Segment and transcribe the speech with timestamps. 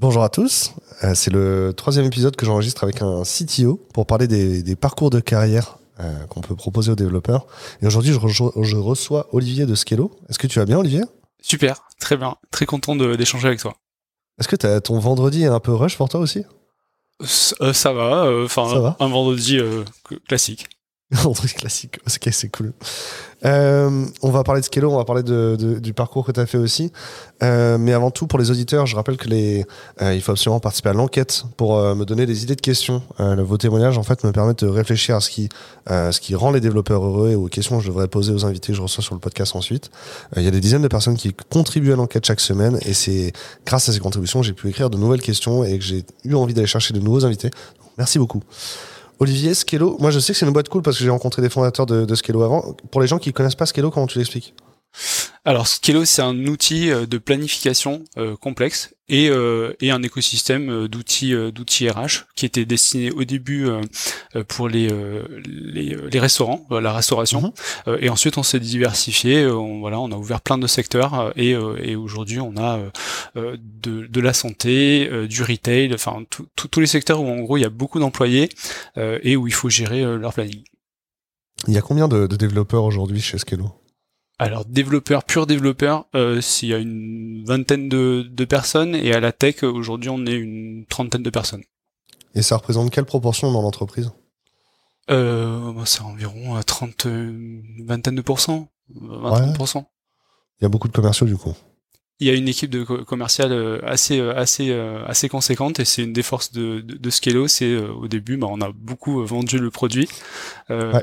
[0.00, 4.28] Bonjour à tous, euh, c'est le troisième épisode que j'enregistre avec un CTO pour parler
[4.28, 7.48] des, parcours de carrière euh, qu'on peut proposer aux développeurs.
[7.82, 8.18] Et aujourd'hui, je,
[8.62, 10.12] je, reçois Olivier de Skello.
[10.28, 11.02] Est-ce que tu vas bien, Olivier?
[11.42, 13.74] Super, très bien, très content d'échanger avec toi.
[14.38, 16.44] Est-ce que as, ton vendredi est un peu rush pour toi aussi?
[17.60, 19.58] Euh, Ça va, enfin un vendredi
[20.28, 20.68] classique.
[21.34, 22.74] truc classique, ok, c'est cool.
[23.46, 26.58] Euh, on va parler de Skello, on va parler du parcours que tu as fait
[26.58, 26.92] aussi.
[27.42, 29.64] Euh, mais avant tout, pour les auditeurs, je rappelle que les,
[30.02, 33.02] euh, il faut absolument participer à l'enquête pour me donner des idées de questions.
[33.18, 35.48] vos témoignages, en fait, me permettent de réfléchir à ce qui,
[35.88, 38.72] ce qui rend les développeurs heureux et aux questions que je devrais poser aux invités
[38.72, 39.90] que je reçois sur le podcast ensuite.
[40.36, 43.32] Il y a des dizaines de personnes qui contribuent à l'enquête chaque semaine et c'est
[43.64, 46.34] grâce à ces contributions que j'ai pu écrire de nouvelles questions et que j'ai eu
[46.34, 47.50] envie d'aller chercher de nouveaux invités.
[47.96, 48.42] Merci beaucoup.
[49.20, 51.48] Olivier, Skello, moi je sais que c'est une boîte cool parce que j'ai rencontré des
[51.48, 52.76] fondateurs de, Skello avant.
[52.90, 54.54] Pour les gens qui connaissent pas Skello, comment tu l'expliques?
[55.48, 60.86] Alors Skello, c'est un outil euh, de planification euh, complexe et, euh, et un écosystème
[60.88, 63.66] d'outils d'outils RH qui était destiné au début
[64.48, 64.88] pour les,
[65.46, 67.54] les, les restaurants, la restauration,
[67.86, 67.96] mhm.
[68.00, 69.46] et ensuite on s'est diversifié.
[69.46, 72.78] On, voilà, on a ouvert plein de secteurs et, et aujourd'hui on a
[73.34, 77.66] de, de la santé, du retail, enfin tous les secteurs où en gros il y
[77.66, 78.50] a beaucoup d'employés
[78.98, 80.62] et où il faut gérer leur planning.
[81.66, 83.72] Il y a combien de, de développeurs aujourd'hui chez Skello?
[84.38, 89.20] Alors développeur, pur développeur, euh, s'il y a une vingtaine de, de, personnes et à
[89.20, 91.64] la tech aujourd'hui on est une trentaine de personnes.
[92.34, 94.12] Et ça représente quelle proportion dans l'entreprise?
[95.10, 99.54] Euh, bah, C'est environ 30, euh, une vingtaine de pourcents, 20
[100.60, 101.54] Il y a beaucoup de commerciaux du coup
[102.20, 105.84] il y a une équipe de commerciale euh, assez euh, assez euh, assez conséquente et
[105.84, 107.46] c'est une des forces de, de, de Scalo.
[107.46, 110.08] C'est au début, bah, on a beaucoup vendu le produit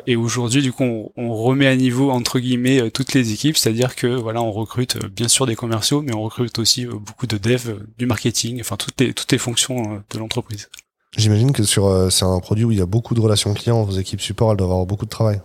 [0.08, 4.08] et aujourd'hui, du coup, on, remet à niveau entre guillemets toutes les équipes, c'est-à-dire que
[4.08, 8.06] voilà, on recrute bien sûr des commerciaux, mais on recrute aussi beaucoup de devs, du
[8.06, 10.70] marketing, enfin toutes les toutes les fonctions de l'entreprise.
[11.18, 13.98] J'imagine que sur c'est un produit où il y a beaucoup de relations clients, vos
[13.98, 15.42] équipes support, elles doivent avoir beaucoup de travail.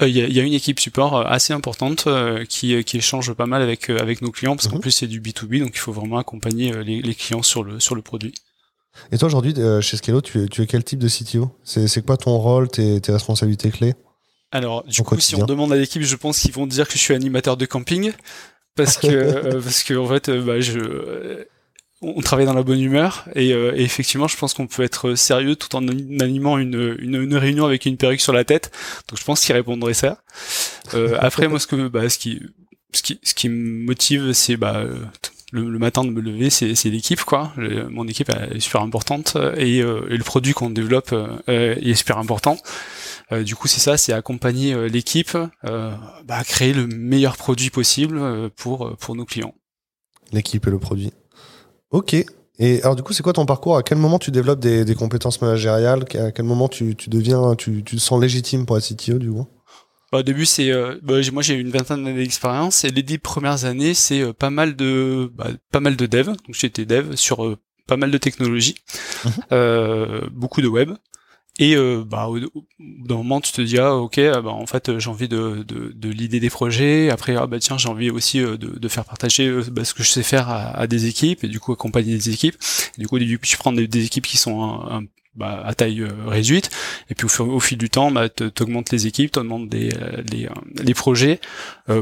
[0.00, 3.32] Il y, y, a une équipe support euh, assez importante euh, qui, euh, qui échange
[3.32, 4.82] pas mal avec, avec nos clients parce qu'en mhm.
[4.82, 7.96] plus c'est du B2B donc il faut vraiment accompagner les, les, clients sur le, sur
[7.96, 8.32] le produit.
[9.10, 12.16] Et toi aujourd'hui chez Scalo, tu es, tu es quel type de CTO C'est quoi
[12.16, 13.94] ton rôle, tes, tes responsabilités clés?
[14.52, 16.98] Alors du coup si on demande à l'équipe je pense qu'ils vont dire que je
[16.98, 18.12] suis animateur de camping
[18.76, 21.44] parce que parce que en fait bah, je
[22.00, 25.56] on travaille dans la bonne humeur et, euh, effectivement je pense qu'on peut être sérieux
[25.56, 28.70] tout en animant une, une, une, réunion avec une perruque sur la tête.
[29.08, 30.22] Donc je pense qu'il répondrait ça.
[30.94, 32.40] Euh, après moi ce que bah, ce qui
[32.92, 34.84] ce qui ce qui me motive c'est bah
[35.50, 37.52] le, matin de me lever c'est l'équipe quoi.
[37.90, 42.18] Mon équipe est super importante et, euh, et le produit qu'on développe euh, est super
[42.18, 42.58] important.
[43.44, 45.98] Du coup c'est ça c'est accompagner l'équipe bah,
[46.28, 49.54] à créer le meilleur produit possible pour pour nos clients.
[50.32, 51.12] L'équipe et le produit
[51.90, 52.14] Ok.
[52.60, 53.76] Et alors du coup, c'est quoi ton parcours?
[53.76, 56.04] À quel moment tu développes des, des compétences managériales?
[56.14, 59.30] À quel moment tu, tu deviens, tu, tu te sens légitime pour être CTO du
[59.30, 59.46] coup?
[60.10, 63.18] Bah, au début, c'est euh, bah, moi j'ai une vingtaine d'années d'expérience et les dix
[63.18, 66.26] premières années, c'est euh, pas mal de bah, pas mal de dev.
[66.28, 68.76] Donc j'étais dev sur euh, pas mal de technologies,
[69.24, 70.28] mhm.
[70.32, 70.92] beaucoup de web.
[71.58, 72.38] Et euh, bah, au,
[72.78, 75.92] d'un moment, tu te dis ah ok, ah, bah, en fait j'ai envie de, de,
[75.92, 77.10] de l'idée des projets.
[77.10, 79.92] Après ah bah tiens j'ai envie aussi euh, de, de faire partager euh, bah, ce
[79.92, 82.56] que je sais faire à, à, des équipes et du coup accompagner des équipes.
[82.96, 85.04] Du coup tu prends des, des équipes qui sont
[85.34, 86.70] bah, à taille euh, réduite
[87.10, 89.90] et puis au, au, fil du temps bah, t'augmentes les équipes, t'augmentes des,
[90.30, 90.48] les,
[90.80, 91.40] les projets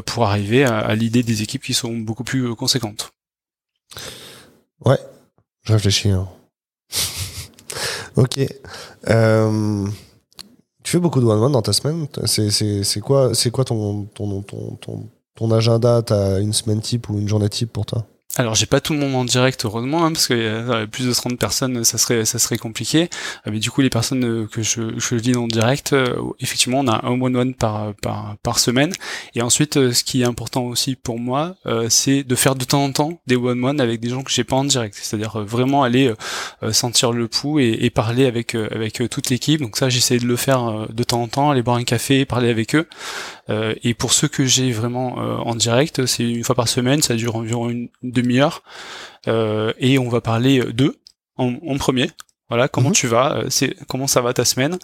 [0.04, 3.14] pour arriver à, à l'idée des équipes qui sont beaucoup plus conséquentes.
[4.84, 4.98] Ouais,
[5.64, 6.10] je réfléchis.
[6.10, 6.28] Hein.
[8.16, 8.40] Ok.
[9.08, 9.86] Euh,
[10.82, 12.06] tu fais beaucoup de one-one dans ta semaine?
[12.24, 16.02] C'est quoi, quoi ton, ton, ton, ton, ton agenda?
[16.02, 18.06] T'as une semaine type ou une journée type pour toi?
[18.38, 21.12] Alors j'ai pas tout le monde en direct heureusement hein, parce que euh, plus de
[21.12, 23.08] 30 personnes ça serait ça serait compliqué.
[23.46, 25.94] Euh, mais du coup les personnes euh, que je, je en direct,
[26.40, 28.92] effectivement on a un one one par par par semaine.
[29.34, 31.56] Et ensuite ce qui est important aussi pour moi,
[31.88, 34.44] c'est de faire de temps en temps des one one avec des gens que j'ai
[34.44, 34.96] pas en direct.
[35.00, 36.12] C'est-à-dire vraiment aller
[36.70, 39.60] sentir le pouls et, et parler avec avec toute l'équipe.
[39.60, 42.50] Donc ça j'essaie de le faire de temps en temps, aller boire un café, parler
[42.50, 42.86] avec eux.
[43.48, 47.36] Et pour ceux que j'ai vraiment en direct, c'est une fois par semaine, ça dure
[47.36, 48.62] environ une demi-heure
[49.28, 50.96] euh, et on va parler d'eux
[51.36, 52.10] en, en premier.
[52.48, 52.94] Voilà, comment mhm.
[52.94, 54.78] tu vas, euh, c'est comment ça va ta semaine?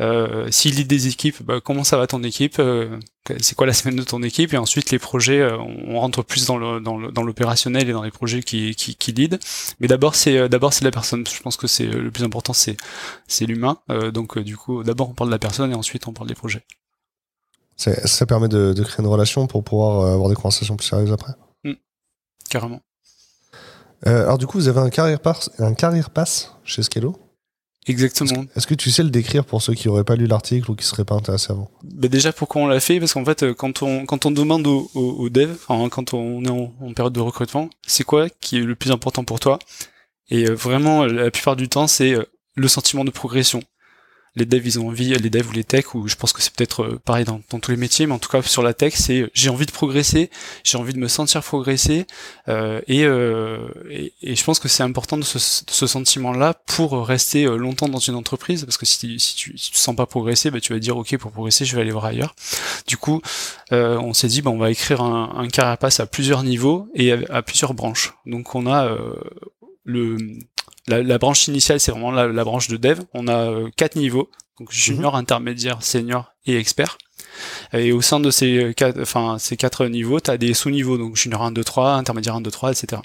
[0.00, 2.96] Euh, S'il lit des équipes, bah, comment ça va ton équipe, euh,
[3.40, 6.46] c'est quoi la semaine de ton équipe, et ensuite les projets, euh, on rentre plus
[6.46, 9.40] dans le dans l'opérationnel et dans les projets qui qui, qui lead.
[9.80, 11.24] Mais d'abord c'est d'abord c'est la personne.
[11.26, 12.76] Je pense que c'est le plus important, c'est
[13.26, 13.78] c'est l'humain.
[14.14, 16.62] donc du coup, d'abord on parle de la personne et ensuite on parle des projets.
[17.78, 21.32] Ça, permet de, de, créer une relation pour pouvoir avoir des conversations plus sérieuses après.
[21.64, 21.72] Mmh.
[22.50, 22.80] Carrément.
[24.06, 27.16] Euh, alors du coup, vous avez un carrière pass, un carrière pass chez Scalo
[27.86, 28.44] Exactement.
[28.54, 30.84] Est-ce que tu sais le décrire pour ceux qui n'auraient pas lu l'article ou qui
[30.84, 31.70] seraient pas intéressés avant?
[31.82, 32.98] Bah Déjà, pourquoi on l'a fait?
[33.00, 36.12] Parce qu'en fait, euh, quand on quand on demande aux au, au devs, enfin, quand
[36.12, 39.40] on est en, en période de recrutement, c'est quoi qui est le plus important pour
[39.40, 39.58] toi?
[40.28, 42.24] Et euh, vraiment, la plupart du temps, c'est euh,
[42.56, 43.62] le sentiment de progression
[44.36, 46.52] les devs ils ont envie, les devs ou les techs, ou je pense que c'est
[46.54, 49.22] peut-être euh, pareil dans, tous les métiers, mais en tout cas sur la tech, c'est
[49.22, 50.30] euh, j'ai envie de progresser,
[50.64, 52.06] j'ai envie de me sentir progresser,
[52.48, 57.44] euh, et, euh, et, je pense que c'est important de ce, ce sentiment-là pour rester
[57.44, 60.50] euh, longtemps dans une entreprise, parce que si, si, tu, si tu sens pas progresser,
[60.50, 62.34] bah, tu vas dire ok pour progresser je vais aller voir ailleurs.
[62.86, 63.20] Du coup,
[63.72, 67.12] euh, on s'est dit bah, on va écrire un, un carapace à plusieurs niveaux et
[67.12, 68.14] à, à plusieurs branches.
[68.26, 68.96] Donc on a
[69.84, 70.16] le
[70.88, 73.00] la, la, branche initiale, c'est vraiment la, la, branche de dev.
[73.14, 75.16] On a euh, quatre niveaux, donc junior, mmh.
[75.16, 76.98] intermédiaire, senior et expert.
[77.72, 81.16] Et au sein de ces quatre, enfin, ces quatre niveaux, tu as des sous-niveaux, donc
[81.16, 83.02] junior 1, 2, 3, intermédiaire 1, 2, 3, etc.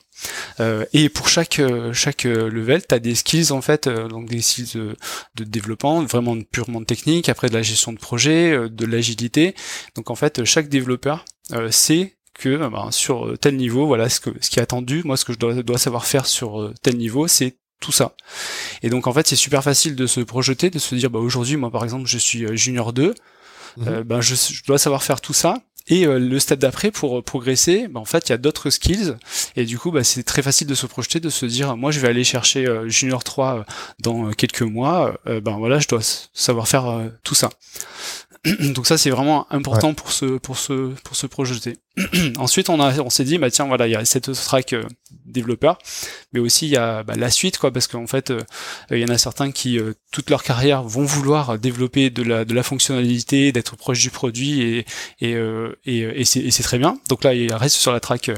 [0.59, 1.61] Euh, et pour chaque,
[1.93, 4.95] chaque level, tu as des skills, en fait, euh, donc des skills de,
[5.35, 9.55] de, développement, vraiment purement technique, après de la gestion de projet, euh, de l'agilité.
[9.95, 14.29] Donc en fait, chaque développeur euh, sait que ben, sur tel niveau, voilà ce, que,
[14.41, 15.01] ce qui est attendu.
[15.05, 18.15] Moi, ce que je dois, dois savoir faire sur tel niveau, c'est tout ça.
[18.81, 21.57] Et donc en fait, c'est super facile de se projeter, de se dire bah aujourd'hui,
[21.57, 23.09] moi par exemple, je suis junior 2,
[23.77, 23.87] mmh.
[23.87, 25.57] euh, ben je, je, dois savoir faire tout ça.
[25.87, 29.17] Et euh, le step d'après, pour progresser, ben, en fait, il y a d'autres skills.
[29.57, 31.99] Et du coup, bah, c'est très facile de se projeter, de se dire, moi, je
[31.99, 33.65] vais aller chercher euh, Junior 3
[33.99, 35.13] dans quelques mois.
[35.25, 35.99] ben voilà, je dois
[36.33, 37.49] savoir faire tout ça.
[38.59, 39.93] Donc ça, c'est vraiment important ouais.
[39.93, 41.77] pour se pour se pour se projeter.
[42.37, 44.75] Ensuite, on a on s'est dit, bah tiens, voilà, il y a cette track
[45.25, 45.77] développeurs,
[46.31, 48.41] mais aussi il y a bah, la suite, quoi, parce qu'en fait, euh,
[48.91, 52.63] il y en a certains qui euh, toute leur carrière vont vouloir développer de la
[52.63, 54.85] fonctionnalité, d'être proche du produit,
[55.21, 56.97] euh, et, c'est très bien.
[57.09, 58.31] Donc là, il reste sur la track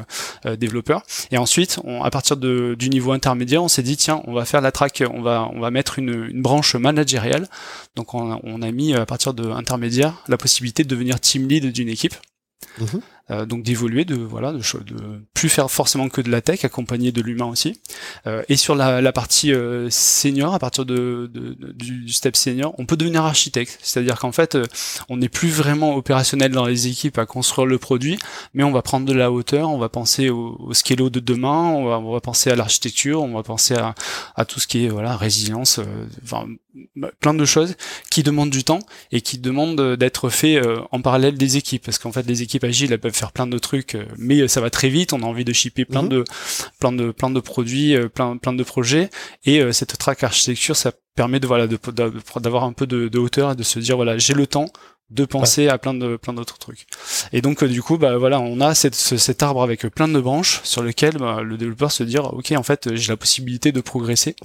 [0.57, 1.03] développeur.
[1.31, 4.71] Et ensuite, à partir du niveau intermédiaire, on s'est dit tiens, on va faire la
[4.71, 7.47] track, on va on va mettre une, branche managériale.
[7.95, 11.47] Donc on a, on a mis à partir de intermédiaire la possibilité de devenir team
[11.47, 12.15] lead d'une équipe.
[12.79, 12.99] Mmh.
[13.31, 17.11] Euh, donc d'évoluer, de voilà, de, de, plus faire forcément que de la tech, accompagner
[17.11, 17.79] de l'humain aussi.
[18.27, 22.75] Euh, et sur la, la partie euh, senior, à partir de, de, du step senior,
[22.77, 23.79] on peut devenir architecte.
[23.81, 24.63] C'est-à-dire qu'en fait, euh,
[25.09, 28.19] on n'est plus vraiment opérationnel dans les équipes à construire le produit,
[28.53, 31.63] mais on va prendre de la hauteur, on va penser au, au scalo de demain,
[31.63, 33.95] on va, on va penser à l'architecture, on va penser à,
[34.35, 35.79] à tout ce qui est voilà résilience,
[36.23, 36.45] enfin
[36.95, 37.75] bah, plein de choses
[38.11, 38.79] qui demandent du temps
[39.11, 40.61] et qui demandent d'être fait
[40.91, 43.57] en parallèle des équipes parce qu'en fait les équipes agiles elles peuvent faire plein de
[43.57, 46.09] trucs mais ça va très vite on a envie de shipper plein mmh.
[46.09, 46.23] de
[46.79, 49.09] plein de plein de produits plein plein de projets
[49.45, 51.67] et euh, cette track architecture ça permet de voilà
[52.37, 54.67] d'avoir un peu de, de, hauteur et de se dire voilà j'ai le temps
[55.11, 55.71] de penser ouais.
[55.71, 56.87] à plein de plein d'autres trucs
[57.31, 60.07] et donc euh, du coup bah voilà on a cette, ce, cet arbre avec plein
[60.07, 63.71] de branches sur lequel bah, le développeur se dire ok en fait j'ai la possibilité
[63.71, 64.35] de progresser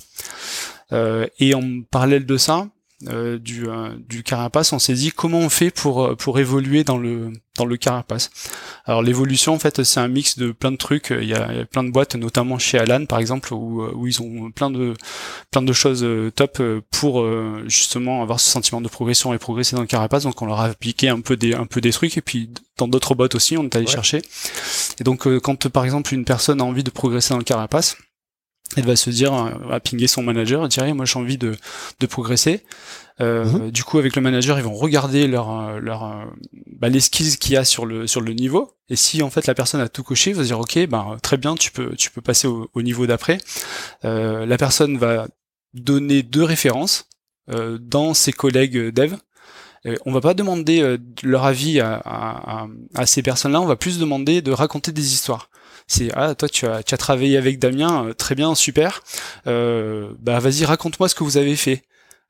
[0.93, 2.69] euh, et en parallèle de ça
[3.09, 6.85] euh, du, euh, du carapace, on s'est dit comment on fait pour euh, pour évoluer
[6.85, 8.31] dans le dans le carapace.
[8.85, 11.09] Alors l'évolution en fait c'est un mix de plein de trucs.
[11.09, 13.83] Il y, a, il y a, plein de boîtes, notamment chez Alan par exemple, où,
[13.95, 14.93] où ils ont plein de
[15.51, 16.07] plein de choses
[16.37, 17.27] top pour
[17.67, 20.25] justement avoir ce sentiment de progression et progresser dans le carapace.
[20.25, 22.87] Donc on leur a appliqué un peu des un peu des trucs et puis dans
[22.87, 23.93] d'autres boîtes aussi on est allé ouais.
[23.93, 24.21] chercher.
[25.01, 27.97] Et donc quand par exemple une personne a envie de progresser dans le carapace,
[28.77, 29.33] elle va se dire,
[29.67, 31.57] va pinguer son manager, dire moi j'ai envie de,
[31.99, 32.65] de progresser.
[33.21, 33.71] Euh, mmh.
[33.71, 36.27] Du coup, avec le manager, ils vont regarder leur, leur,
[36.79, 38.73] bah, les skills qu'il y a sur le sur le niveau.
[38.89, 41.19] Et si en fait la personne a tout coché, ils vont se dire ok, ben
[41.23, 43.39] très bien, tu peux tu peux passer au, au niveau d'après.
[44.05, 45.27] Euh, la personne va
[45.75, 47.09] donner deux références
[47.51, 49.15] euh, dans ses collègues dev.
[49.87, 53.77] Euh, on va pas demander euh, leur avis à, à, à ces personnes-là, on va
[53.77, 55.49] plus demander de raconter des histoires
[55.91, 59.03] c'est ah toi tu as, tu as travaillé avec Damien, euh, très bien, super.
[59.47, 61.83] Euh, bah vas-y raconte-moi ce que vous avez fait.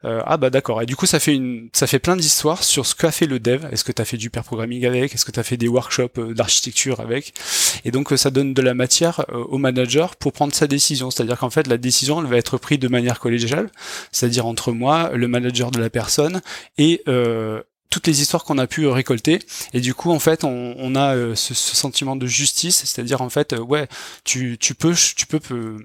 [0.07, 0.81] Euh, ah bah d'accord.
[0.81, 3.39] Et du coup ça fait une, ça fait plein d'histoires sur ce qu'a fait le
[3.39, 3.67] dev.
[3.71, 5.15] Est-ce que tu as fait du pair programming avec?
[5.15, 7.35] Est-ce que tu as fait des workshops euh, d'architecture avec?
[7.85, 11.11] Et donc ça donne de la matière euh, au manager pour prendre sa décision.
[11.11, 13.71] C'est-à-dire qu'en fait la décision elle va être prise de manière collégiale,
[14.11, 16.41] c'est-à-dire entre moi, le manager de la personne
[16.79, 17.61] et euh,
[17.91, 19.41] toutes les histoires qu'on a pu euh, récolter.
[19.75, 22.85] Et du coup en fait on, on a euh, ce, ce, sentiment de justice.
[22.85, 23.89] C'est-à-dire en fait euh, ouais
[24.25, 25.41] tu, tu peux tu peux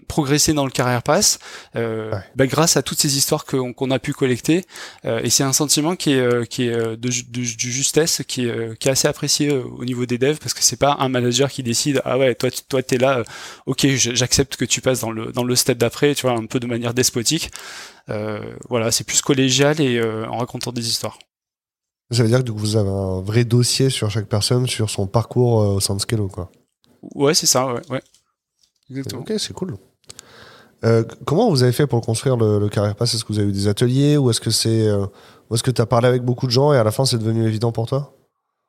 [0.08, 1.40] progresser dans le carrière pass
[1.76, 2.20] euh, ouais.
[2.36, 4.66] bah, grâce à toutes ces histoires qu'on qu a pu collecter.
[5.06, 8.78] Euh, et c'est un sentiment qui est qui est de, de, de, justesse qui est,
[8.78, 11.64] qui est assez apprécié au niveau des devs parce que c'est pas un manager qui
[11.64, 13.24] décide ah ouais toi toi t'es là
[13.66, 16.60] ok j'accepte que tu passes dans le dans le step d'après tu vois un peu
[16.60, 17.50] de manière despotique.
[18.70, 21.18] Voilà c'est plus collégial et en racontant des histoires
[22.12, 25.62] ça veut dire que vous avez un vrai dossier sur chaque personne, sur son parcours
[25.62, 26.52] euh, au sein de Scalo, quoi.
[27.16, 27.82] Ouais, c'est ça, ouais.
[27.90, 28.02] ouais.
[28.90, 29.22] Exactement.
[29.22, 29.76] Ok, c'est cool.
[30.84, 33.14] Euh, comment vous avez fait pour construire le, le Carrière Pass?
[33.14, 35.06] Est-ce que vous avez eu des ateliers ou est-ce que c'est euh,
[35.50, 37.18] ou est-ce que tu as parlé avec beaucoup de gens et à la fin c'est
[37.18, 38.15] devenu évident pour toi?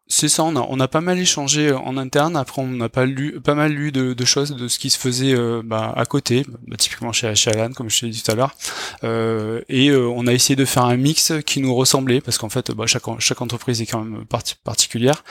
[0.09, 2.37] C'est ça, on a, on a pas mal échangé euh, en interne.
[2.37, 4.99] Après, on a pas lu, pas mal lu de, de choses de ce qui se
[4.99, 8.31] faisait euh, bah, à côté, bah, typiquement chez, chez Alan, comme je t'ai dit tout
[8.31, 8.55] à l'heure.
[9.03, 12.49] Euh, et euh, on a essayé de faire un mix qui nous ressemblait, parce qu'en
[12.49, 15.25] fait, bah, chaque, chaque entreprise est quand même parti- particulière.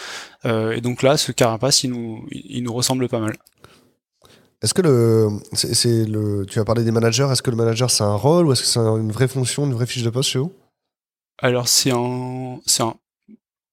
[0.43, 3.37] Euh, et donc là, ce carapace, il nous, il nous ressemble pas mal.
[4.61, 7.27] Est-ce que le, c'est, le, tu as parlé des managers.
[7.31, 9.65] Est-ce que le manager c'est un rôle ou est-ce que c'est un- une vraie fonction,
[9.65, 10.51] une vraie fiche de poste chez vous?
[11.41, 12.95] Alors c'est un, c'est un,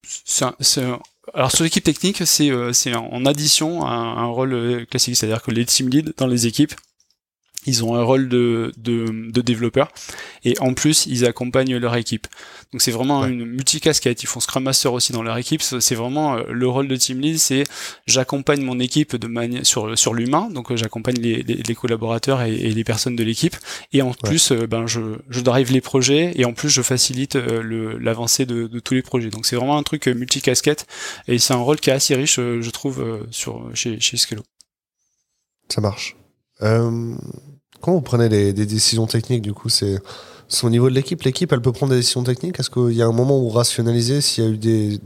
[0.05, 0.83] c'est
[1.33, 5.41] alors sur l'équipe technique, c'est euh, en addition à un, un rôle euh, classique, c'est-à-dire
[5.41, 6.73] que les team leads dans les équipes,
[7.65, 9.89] ils ont un rôle de, de, de développeur
[10.43, 12.27] et en plus ils accompagnent leur équipe.
[12.71, 13.29] Donc c'est vraiment Ouais.
[13.29, 14.23] une multicasquette.
[14.23, 15.61] Ils font Scrum Master aussi dans leur équipe.
[15.61, 17.63] C'est vraiment euh, le rôle de team lead, c'est
[18.07, 20.49] j'accompagne mon équipe de manière sur sur l'humain.
[20.49, 23.55] Donc euh, j'accompagne les, les, les collaborateurs et, et les personnes de l'équipe.
[23.91, 27.35] Et en plus, euh, ben je je drive les projets et en plus je facilite
[27.35, 29.29] l'avancée de, de tous les projets.
[29.29, 30.87] Donc c'est vraiment un truc multicasquette
[31.27, 34.41] et c'est un rôle qui est assez riche, je trouve, sur chez chez Skello.
[35.69, 36.15] Ça marche.
[36.61, 37.15] Euh,
[37.83, 39.99] comment vous prenez des décisions techniques du coup C'est
[40.61, 41.21] au niveau de l'équipe.
[41.23, 42.59] L'équipe, elle peut prendre des décisions techniques.
[42.59, 44.97] Est-ce qu'il y a un moment où vous rationalisez s'il y a eu des,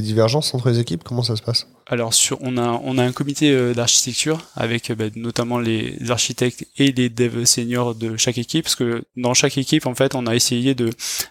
[0.00, 1.66] divergences entre les équipes Comment ça se passe?
[1.86, 7.08] Alors on a un comité euh, d'architecture avec euh, bah, notamment les architectes et les
[7.08, 10.74] devs seniors de chaque équipe parce que dans chaque équipe en fait on a essayé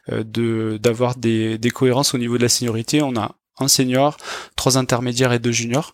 [0.10, 3.02] euh, d'avoir des cohérences au niveau de la seniorité.
[3.02, 4.16] On a un senior,
[4.56, 5.94] trois intermédiaires et deux juniors.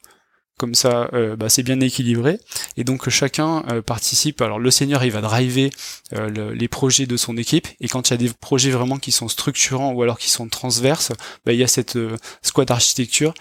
[0.62, 2.40] Comme ça, euh, bah, c'est bien équilibré.
[2.78, 4.44] Et donc chacun euh, participe.
[4.44, 5.72] Alors le senior, il va driver
[6.14, 7.68] euh, le- les projets de son équipe.
[7.80, 10.48] Et quand il y a des projets vraiment qui sont structurants ou alors qui sont
[10.48, 11.14] transverses,
[11.48, 11.98] bah, il y a cette
[12.44, 13.34] squad architecture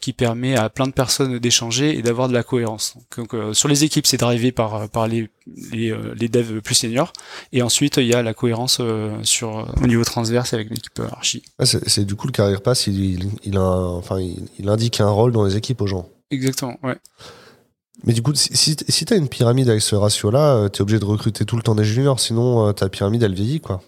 [0.00, 2.94] qui permet à plein de personnes d'échanger et d'avoir de la cohérence.
[3.16, 7.12] Donc sur les équipes, c'est drivé par les devs plus seniors.
[7.52, 11.42] Et ensuite, il y a la cohérence au niveau transverse avec l'équipe archi.
[11.64, 13.28] C'est, du coup le carrière pass, il
[14.68, 16.08] indique un rôle dans les équipes aux gens.
[16.30, 16.78] Exactement.
[16.82, 16.96] Ouais.
[18.04, 20.82] Mais du coup, si, si, si tu as une pyramide avec ce ratio-là, tu es
[20.82, 23.82] obligé de recruter tout le temps des juniors, sinon euh, ta pyramide, elle vieillit, quoi.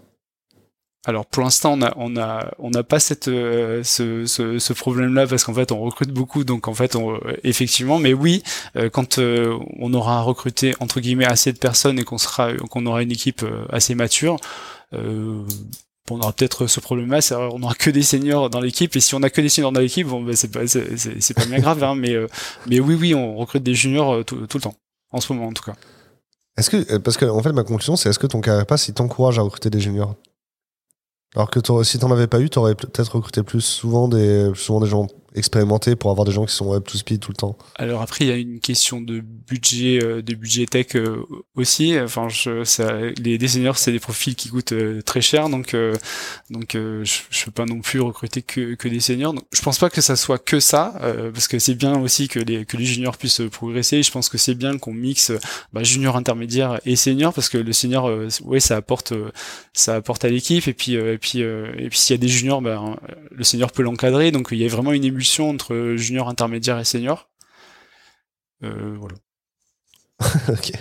[1.05, 4.73] Alors pour l'instant on a on a on n'a pas cette euh, ce, ce, ce
[4.73, 8.45] problème là parce qu'en fait on recrute beaucoup donc en fait on, effectivement mais oui
[8.77, 12.87] euh, quand euh, on aura recruté entre guillemets assez de personnes et qu'on sera qu'on
[12.87, 14.37] aura une équipe euh, assez mature
[14.95, 15.43] euh,
[16.13, 19.15] on aura peut-être ce problème-là, c'est on n'aura que des seniors dans l'équipe, et si
[19.15, 22.29] on a que des seniors dans l'équipe, ben, c'est pas, bien grave, hein, mais, euh,
[22.67, 24.75] mais oui, oui, on recrute des juniors euh, tout, le temps,
[25.11, 25.75] en ce moment en tout cas.
[26.57, 28.89] Est-ce que, euh, parce que, en fait, ma conclusion, c'est est-ce que ton carrière pass,
[28.89, 30.15] il t'encourage à recruter des juniors?
[31.35, 34.11] Alors que si t'en avais pas eu, t'aurais peut-être recruté plus souvent
[34.55, 37.37] souvent des gens expérimentés pour avoir des gens qui sont up to speed tout le
[37.37, 37.57] temps.
[37.77, 41.25] Alors après, il y a une question de budget, euh, de budget tech euh,
[41.55, 41.99] aussi.
[41.99, 45.77] Enfin, je, ça, les, seniors, c'est des profils qui coûtent euh, très cher, donc
[46.51, 49.33] donc je, je peux pas non plus recruter que, que des seniors.
[49.33, 50.95] Donc, je pense pas que ça soit que ça,
[51.33, 54.03] parce que c'est bien aussi que les que les juniors puissent progresser.
[54.03, 55.33] Je pense que c'est bien qu'on mixe
[55.73, 58.11] bah, junior, intermédiaire et senior, parce que le senior,
[58.45, 59.15] ouais, ça apporte
[59.73, 62.61] ça apporte à l'équipe, et puis et puis et puis s'il y a des juniors,
[62.61, 62.97] bah,
[63.31, 64.31] le senior peut l'encadrer.
[64.31, 67.29] Donc il y a vraiment une émulsion entre junior, intermédiaire et senior.
[68.65, 69.17] Euh, voilà.
[70.49, 70.73] ok.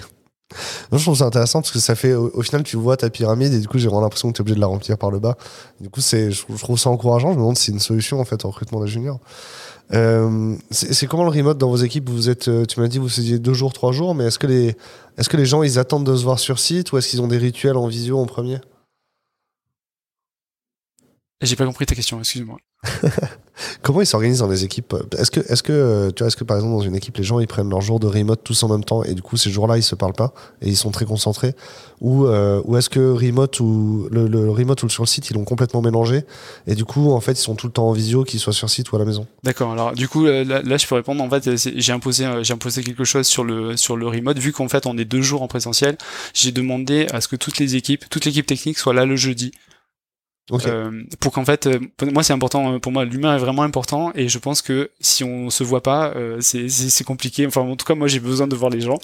[0.92, 3.10] Moi, je trouve ça intéressant parce que ça fait, au, au final, tu vois ta
[3.10, 5.10] pyramide et du coup, j'ai vraiment l'impression que tu es obligé de la remplir par
[5.10, 5.38] le bas.
[5.80, 7.30] Du coup, c'est, je, trouve- je trouve ça encourageant.
[7.30, 9.20] Je me demande si c'est une solution en fait au recrutement des juniors.
[9.94, 12.10] Euh, c'est comment le remote dans vos équipes?
[12.10, 14.48] Vous êtes, euh, tu m'as dit, vous faisiez deux jours, trois jours, mais est-ce que
[14.48, 14.76] les,
[15.18, 17.28] est-ce que les gens ils attendent de se voir sur site ou est-ce qu'ils ont
[17.28, 18.60] des rituels en visio en premier?
[21.42, 22.58] J'ai pas compris ta question, excuse-moi.
[23.82, 26.44] Comment ils s'organisent dans les équipes Est-ce que, est-ce que, euh, tu vois, est-ce que
[26.44, 28.70] par exemple dans une équipe les gens ils prennent leur jour de remote tous en
[28.70, 31.06] même temps et du coup ces jours-là ils se parlent pas et ils sont très
[31.06, 31.54] concentrés?
[32.02, 35.36] Ou, euh, ou est-ce que remote ou le, le remote ou sur le site ils
[35.36, 36.24] l'ont complètement mélangé
[36.66, 38.72] et du coup en fait ils sont tout le temps en visio qu'ils soient sur
[38.72, 39.28] site ou à la maison?
[39.44, 39.72] D'accord.
[39.72, 41.24] Alors du coup euh, là, là, je peux répondre.
[41.24, 44.38] En fait, euh, j'ai imposé euh, j'ai imposé quelque chose sur le sur le remote.
[44.40, 45.98] Vu qu'en fait on est deux jours en présentiel,
[46.34, 49.52] j'ai demandé à ce que toutes les équipes, toute l'équipe technique soit là le jeudi.
[50.50, 50.66] Ok.
[50.66, 51.80] Euh, pour qu'en fait, euh,
[52.12, 55.24] moi c'est important, euh, pour moi l'humain est vraiment important et je pense que si
[55.24, 57.46] on se voit pas, euh, c'est compliqué.
[57.48, 58.98] Enfin en tout cas moi j'ai besoin de voir les gens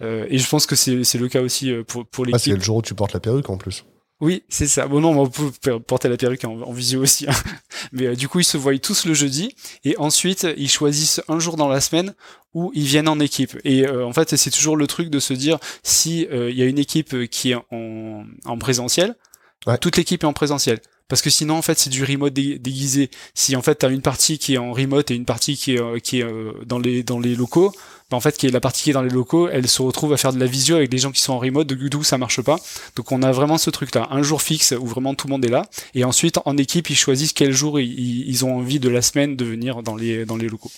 [0.00, 2.40] et je pense que c'est le cas aussi pour pour Ah, l'équipe.
[2.52, 3.84] c'est le jour où tu portes la perruque en plus.
[4.20, 4.86] Oui, c'est ça.
[4.86, 7.26] Bon, non, on peut porter la perruque en, en visio aussi.
[7.28, 7.32] hein.
[7.92, 9.54] Mais euh, du coup, ils se voient tous le jeudi.
[9.84, 12.14] Et ensuite, ils choisissent un jour dans la semaine
[12.54, 13.58] où ils viennent en équipe.
[13.64, 16.62] Et euh, en fait, c'est toujours le truc de se dire, si euh, il y
[16.62, 19.16] a une équipe qui est en, en présentiel,
[19.66, 19.78] Ouais.
[19.78, 20.80] toute l'équipe est en présentiel.
[21.06, 23.10] Parce que sinon, en fait, c'est du remote dé- déguisé.
[23.34, 25.80] Si en fait, t'as une partie qui est en remote et une partie qui est,
[25.80, 27.72] euh, qui est euh, dans les dans les locaux,
[28.10, 30.14] ben, en fait, qui est la partie qui est dans les locaux, elle se retrouve
[30.14, 32.40] à faire de la visio avec des gens qui sont en remote, d'où ça marche
[32.40, 32.56] pas.
[32.96, 35.50] Donc on a vraiment ce truc-là, un jour fixe où vraiment tout le monde est
[35.50, 39.02] là, et ensuite en équipe ils choisissent quel jour ils, ils ont envie de la
[39.02, 40.70] semaine de venir dans les dans les locaux.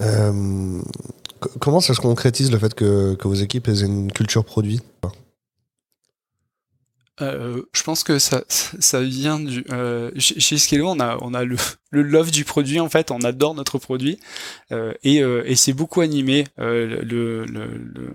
[0.00, 0.80] Euh,
[1.60, 4.80] comment ça se concrétise le fait que, que vos équipes aient une culture produit?
[7.20, 9.64] Euh, je pense que ça, ça vient du.
[9.70, 11.56] Euh, chez Skello, on a, on a le,
[11.90, 13.10] le love du produit en fait.
[13.10, 14.18] On adore notre produit
[14.72, 18.14] euh, et, euh, et c'est beaucoup animé euh, le, le,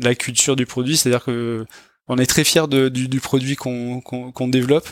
[0.00, 0.96] la culture du produit.
[0.96, 1.66] C'est-à-dire que
[2.08, 4.88] on est très fier du, du, produit qu'on qu'on développe.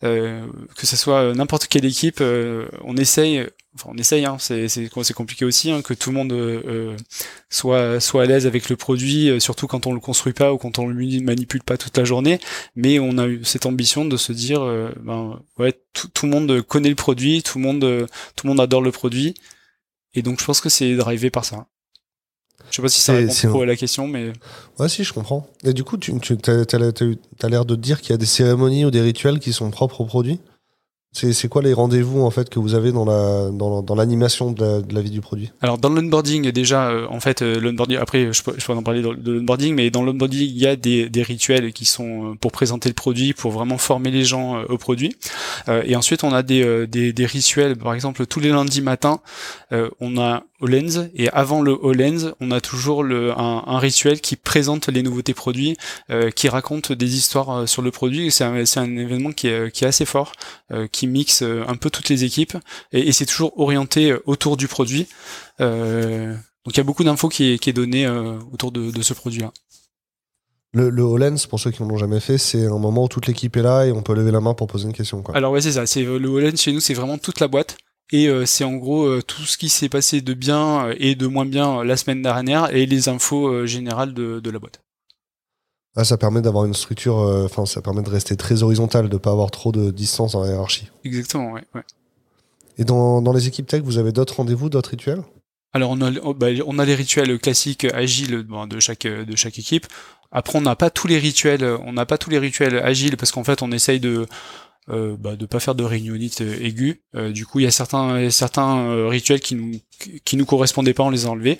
[0.00, 3.46] Que ce soit n'importe quelle équipe, on essaye,
[3.78, 6.96] enfin on essaye, hein, c'est c'est compliqué aussi, hein, que tout le monde euh,
[7.50, 10.78] soit soit à l'aise avec le produit, surtout quand on le construit pas ou quand
[10.78, 12.40] on le manipule pas toute la journée.
[12.76, 14.60] Mais on a eu cette ambition de se dire,
[15.02, 18.60] ben ouais, tout, tout, le monde connaît le produit, tout le monde tout le monde
[18.60, 19.34] adore le produit,
[20.14, 21.66] et donc je pense que c'est drivé par ça.
[22.70, 24.32] Je sais pas si ça répond trop à la question, mais.
[24.78, 25.48] Ouais, si, je comprends.
[25.64, 28.90] Et du coup, tu, tu as, l'air de dire qu'il y a des cérémonies ou
[28.90, 30.40] des rituels qui sont propres au produit?
[31.12, 35.00] C'est quoi les rendez-vous en fait que vous avez dans la dans, l'animation de, la
[35.00, 35.50] vie du produit?
[35.62, 38.82] Alors dans l'onboarding déjà euh, en fait euh, l'onboarding après je peux, je peux en
[38.82, 42.34] parler de l'onboarding mais dans l'onboarding il y a des, des rituels qui sont euh,
[42.34, 45.16] pour présenter le produit pour vraiment former les gens au produit.
[45.84, 47.76] Et ensuite on a des, des, des rituels.
[47.76, 49.20] Par exemple tous les lundis matins
[50.00, 54.36] on a HoloLens et avant le HoloLens on a toujours le, un, un, rituel qui
[54.36, 55.76] présente les nouveautés produits
[56.34, 58.30] qui raconte des histoires sur le produit.
[58.30, 60.32] C'est un, un événement qui est, qui est assez fort
[60.92, 62.56] qui mixe euh, un peu toutes les équipes
[62.92, 65.06] et, c'est toujours orienté euh, autour du produit.
[65.60, 66.32] Euh,
[66.64, 67.78] donc il y a beaucoup d'infos qui est, qui est
[68.52, 69.52] autour de, ce produit-là.
[70.74, 73.26] Le, le HoloLens, pour ceux qui ne l'ont jamais fait, c'est un moment où toute
[73.26, 75.22] l'équipe est là et on peut lever la main pour poser une question.
[75.22, 75.34] Quoi.
[75.34, 75.86] Alors ouais, c'est ça.
[75.86, 77.76] C'est le HoloLens chez nous, c'est vraiment toute la boîte.
[78.10, 81.84] Et c'est en gros tout ce qui s'est passé de bien et de moins bien
[81.84, 84.80] la semaine dernière et les infos générales de, de la boîte.
[85.98, 89.16] Ah, ça permet d'avoir une structure, euh, enfin, ça permet de rester très horizontal, de
[89.16, 90.88] pas avoir trop de distance dans la hiérarchie.
[91.04, 91.62] Exactement, ouais.
[92.78, 95.24] Et dans, dans, les équipes tech, vous avez d'autres rendez-vous, d'autres rituels?
[95.72, 99.58] Alors, on a, oh, bah, on a les rituels classiques agiles de, chaque, de chaque
[99.58, 99.88] équipe.
[100.30, 103.32] Après, on n'a pas tous les rituels, on n'a pas tous les rituels agiles parce
[103.32, 104.24] qu'en fait, on essaye de,
[104.90, 107.02] euh, bah, de pas faire de réunionite euh, aiguë.
[107.14, 109.80] Euh, du coup, il y a certains, certains rituels qui nous,
[110.24, 111.58] qui nous correspondaient pas, on les a enlevés.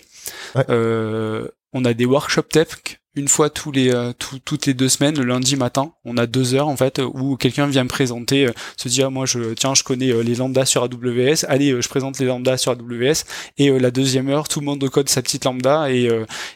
[0.54, 5.24] on a des workshop tech une fois tous les euh, toutes les deux semaines, le
[5.24, 8.88] lundi matin, on a deux heures en fait où quelqu'un vient me présenter, euh, se
[8.88, 12.26] dire moi je tiens je connais euh, les lambdas sur AWS, allez je présente les
[12.26, 13.24] lambdas sur AWS
[13.58, 16.08] et la deuxième heure tout le monde code sa petite lambda et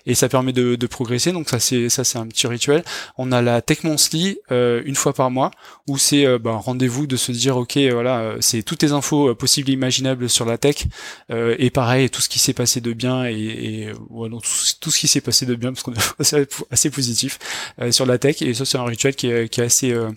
[0.06, 1.32] et ça permet de, de progresser.
[1.32, 2.84] Donc ça c'est ça c'est un petit rituel.
[3.18, 5.50] On a la Tech Monthly une fois par mois
[5.88, 9.72] où c'est un rendez-vous de se dire ok voilà c'est toutes les infos possibles et
[9.72, 10.86] imaginables sur la tech.
[11.30, 14.40] Et pareil tout ce qui s'est passé de bien et, et tout,
[14.80, 15.92] tout, ce qui s'est passé de bien parce qu'on
[16.70, 17.38] assez positif
[17.80, 18.42] euh, sur la tech.
[18.42, 20.10] Et ça c'est un rituel qui est, qui est assez euh,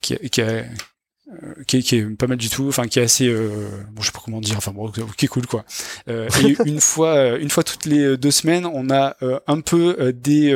[0.00, 0.66] qui, qui, est,
[1.66, 4.06] qui, est, qui, est, pas mal du tout, enfin qui est assez, euh, bon je
[4.06, 5.64] sais pas comment dire, enfin bon qui est cool quoi.
[6.08, 10.54] Euh, et une fois, une fois toutes les deux semaines, on a un peu des,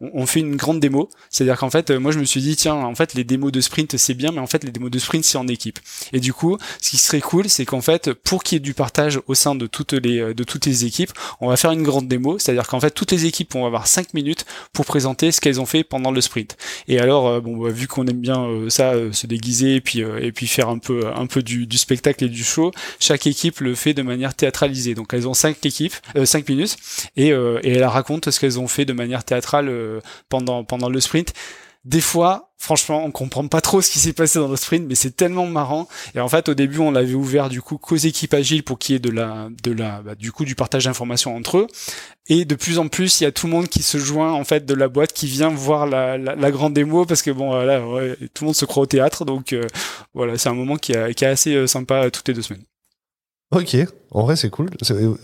[0.00, 2.94] on fait une grande démo, c'est-à-dire qu'en fait, moi je me suis dit tiens, en
[2.94, 5.38] fait les démos de sprint c'est bien, mais en fait les démos de sprint c'est
[5.38, 5.78] en équipe.
[6.12, 8.74] Et du coup, ce qui serait cool, c'est qu'en fait pour qu'il y ait du
[8.74, 12.08] partage au sein de toutes les de toutes les équipes, on va faire une grande
[12.08, 15.60] démo, c'est-à-dire qu'en fait toutes les équipes vont avoir 5 minutes pour présenter ce qu'elles
[15.60, 16.56] ont fait pendant le sprint.
[16.88, 20.32] Et alors bon bah, vu qu'on aime bien ça se déguiser et puis euh, et
[20.32, 22.72] puis faire un peu un peu du, spectacle et du show.
[22.98, 24.94] Chaque équipe le fait de manière théâtralisée.
[24.94, 26.76] Donc elles ont cinq équipes, euh, cinq minutes,
[27.16, 29.70] et, euh, et elles racontent ce qu'elles ont fait de manière théâtrale
[30.28, 31.32] pendant pendant le sprint
[31.84, 34.94] des fois, franchement, on comprend pas trop ce qui s'est passé dans le sprint, mais
[34.94, 35.88] c'est tellement marrant.
[36.14, 38.92] Et en fait, au début, on l'avait ouvert du coup qu'aux équipes agiles pour qu'il
[38.92, 41.66] y ait de la, de la, bah, du coup, du partage d'informations entre eux.
[42.28, 44.44] Et de plus en plus, il y a tout le monde qui se joint en
[44.44, 47.80] fait de la boîte, qui vient voir la, la, grande démo parce que bon, voilà,
[48.34, 49.66] tout le monde se croit au théâtre, donc euh,
[50.14, 52.64] voilà, c'est un moment qui, qui est assez euh, sympa toutes les deux semaines.
[53.52, 53.76] Ok,
[54.12, 54.70] en vrai c'est cool.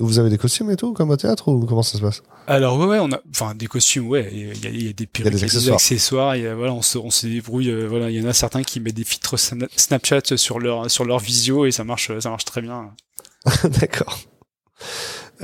[0.00, 2.22] Vous avez des costumes et tout comme au théâtre ou comment ça se passe?
[2.48, 4.28] Alors ouais, ouais, on a, enfin des costumes, ouais.
[4.32, 6.34] Il y a, y a, des perruques, des accessoires.
[6.34, 7.70] y a, voilà, on se, on se débrouille.
[7.70, 11.04] Euh, voilà, il y en a certains qui mettent des filtres Snapchat sur leur sur
[11.04, 12.90] leur visio et ça marche, ça marche très bien.
[13.80, 14.18] D'accord.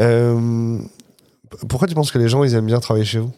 [0.00, 0.78] Euh,
[1.68, 3.32] pourquoi tu penses que les gens ils aiment bien travailler chez vous?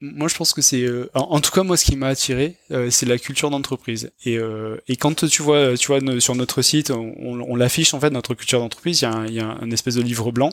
[0.00, 2.90] Moi, je pense que c'est, euh, en, tout cas, moi, ce qui m'a attiré, euh,
[2.90, 4.12] c'est la culture d'entreprise.
[4.24, 8.00] Et, euh, et quand tu vois, tu vois, sur notre site, on, on, l'affiche en
[8.00, 9.00] fait notre culture d'entreprise.
[9.00, 10.50] Il y a, un, il y a un espèce de livre blanc.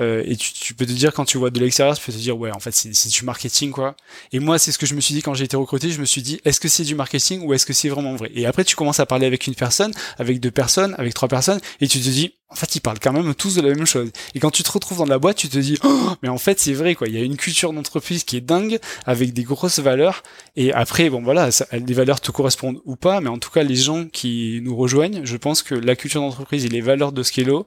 [0.00, 2.18] Euh, et tu, tu, peux te dire quand tu vois de l'extérieur, tu peux te
[2.18, 3.94] dire ouais en fait c'est du marketing quoi.
[4.32, 6.04] Et moi c'est ce que je me suis dit quand j'ai été recruté, je me
[6.04, 8.30] suis dit est-ce que c'est du marketing ou est-ce que c'est vraiment vrai?
[8.34, 11.60] Et après tu commences à parler avec une personne, avec deux personnes, avec trois personnes,
[11.80, 14.10] et tu te dis en fait ils parlent quand même tous de la même chose.
[14.34, 16.58] Et quand tu te retrouves dans la boîte, tu te dis oh, mais en fait
[16.58, 17.06] c'est vrai quoi.
[17.06, 20.24] Il y a une culture d'entreprise qui est dingue avec des grosses valeurs.
[20.56, 23.76] Et après bon voilà, les valeurs te correspondent ou pas, mais en tout cas les
[23.76, 27.64] gens qui nous rejoignent, je pense que la culture d'entreprise et les valeurs de Skello,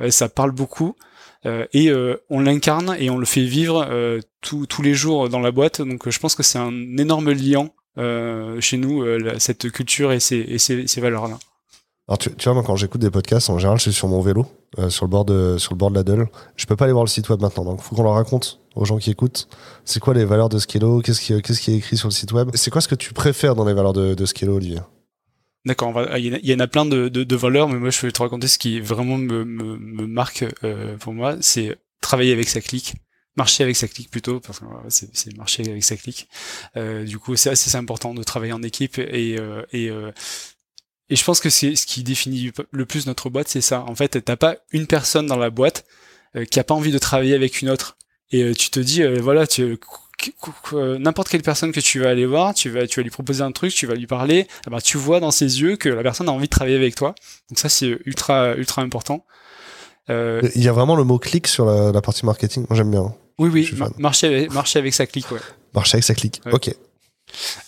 [0.00, 0.94] euh, ça parle beaucoup.
[1.46, 5.40] Euh, et euh, on l'incarne et on le fait vivre euh, tous les jours dans
[5.40, 5.82] la boîte.
[5.82, 7.70] Donc je pense que c'est un énorme lien
[8.58, 9.04] chez nous,
[9.38, 11.38] cette culture et ces, valeurs-là.
[12.08, 14.46] Alors tu, vois, moi quand j'écoute des podcasts, en général, je suis sur mon vélo,
[14.88, 16.26] sur le bord de sur le bord de la Dole.
[16.56, 18.84] Je peux pas aller voir le site web maintenant, donc faut qu'on leur raconte aux
[18.84, 19.48] gens qui écoutent.
[19.84, 21.02] C'est quoi les valeurs de Skello?
[21.02, 22.50] Qu'est-ce qui qu'est-ce qui est écrit sur le site web?
[22.54, 24.80] C'est quoi ce que tu préfères dans les valeurs de, de Skello, Olivier?
[25.64, 28.20] D'accord, il y, en a plein de, de, de, valeurs, mais moi je vais te
[28.20, 32.60] raconter ce qui vraiment me, me, me marque euh, pour moi, c'est travailler avec sa
[32.60, 32.96] clique,
[33.36, 36.28] marcher avec sa clique plutôt, parce que c'est marcher avec sa clique.
[36.76, 40.12] Euh, du coup, c'est assez important de travailler en équipe et, euh, et, euh,
[41.08, 43.82] et je pense que c'est ce qui définit le plus notre boîte, c'est ça.
[43.84, 45.86] En fait, t'as pas une personne dans la boîte
[46.36, 47.96] euh, qui a pas envie de travailler avec une autre.
[48.30, 49.78] Et tu te dis, voilà, tu
[50.72, 53.52] n'importe quelle personne que tu vas aller voir, tu vas, tu vas lui proposer un
[53.52, 56.28] truc, tu vas lui parler, eh ben, tu vois dans ses yeux que la personne
[56.28, 57.14] a envie de travailler avec toi.
[57.50, 59.24] Donc ça, c'est ultra, ultra important.
[60.10, 60.42] Euh...
[60.54, 62.66] Il y a vraiment le mot clic sur la, la partie marketing.
[62.68, 63.14] Moi, j'aime bien.
[63.38, 65.40] Oui, oui, marcher avec, marcher avec sa clique, ouais.
[65.74, 66.70] Marcher avec sa clique, ok.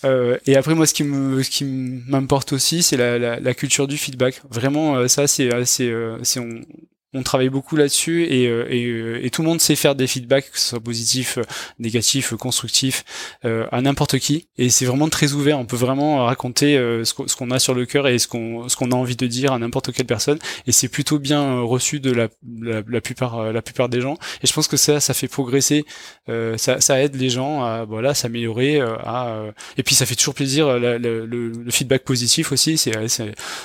[0.05, 3.53] Euh, et après, moi, ce qui me, ce qui m'importe aussi, c'est la, la, la,
[3.53, 4.41] culture du feedback.
[4.49, 6.61] Vraiment, euh, ça, c'est, c'est, euh, c'est on,
[7.17, 10.07] on travaille beaucoup là-dessus et, euh, et, euh, et, tout le monde sait faire des
[10.07, 11.43] feedbacks, que ce soit positif, euh,
[11.79, 13.03] négatif, constructif,
[13.43, 14.47] à n'importe qui.
[14.57, 15.57] Et c'est vraiment très ouvert.
[15.59, 18.91] On peut vraiment raconter ce qu'on a sur le cœur et ce qu'on ce qu'on
[18.91, 20.37] a envie de dire à n'importe quelle personne.
[20.65, 22.27] Et c'est plutôt bien reçu de la,
[22.61, 24.17] la, plupart la plupart des gens.
[24.43, 25.85] Et je pense que ça ça fait progresser,
[26.27, 28.79] ça, ça aide les gens à voilà s'améliorer.
[28.81, 29.43] à
[29.77, 32.77] et puis ça fait toujours plaisir le, le, le, feedback positif aussi.
[32.77, 32.93] C'est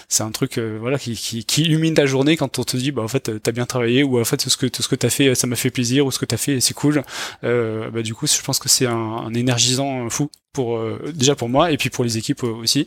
[0.09, 3.03] c'est un truc voilà qui, qui, qui illumine ta journée quand on te dit bah
[3.03, 5.47] en fait t'as bien travaillé ou en fait ce que ce que t'as fait ça
[5.47, 7.03] m'a fait plaisir ou ce que t'as fait c'est cool.
[7.45, 11.35] Euh, bah, du coup je pense que c'est un, un, énergisant fou pour euh, déjà
[11.35, 12.85] pour moi et puis pour les équipes aussi.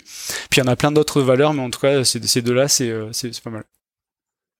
[0.49, 2.53] Puis il y en a plein d'autres valeurs mais en tout cas ces, ces deux
[2.53, 3.63] là c'est euh, c'est pas mal.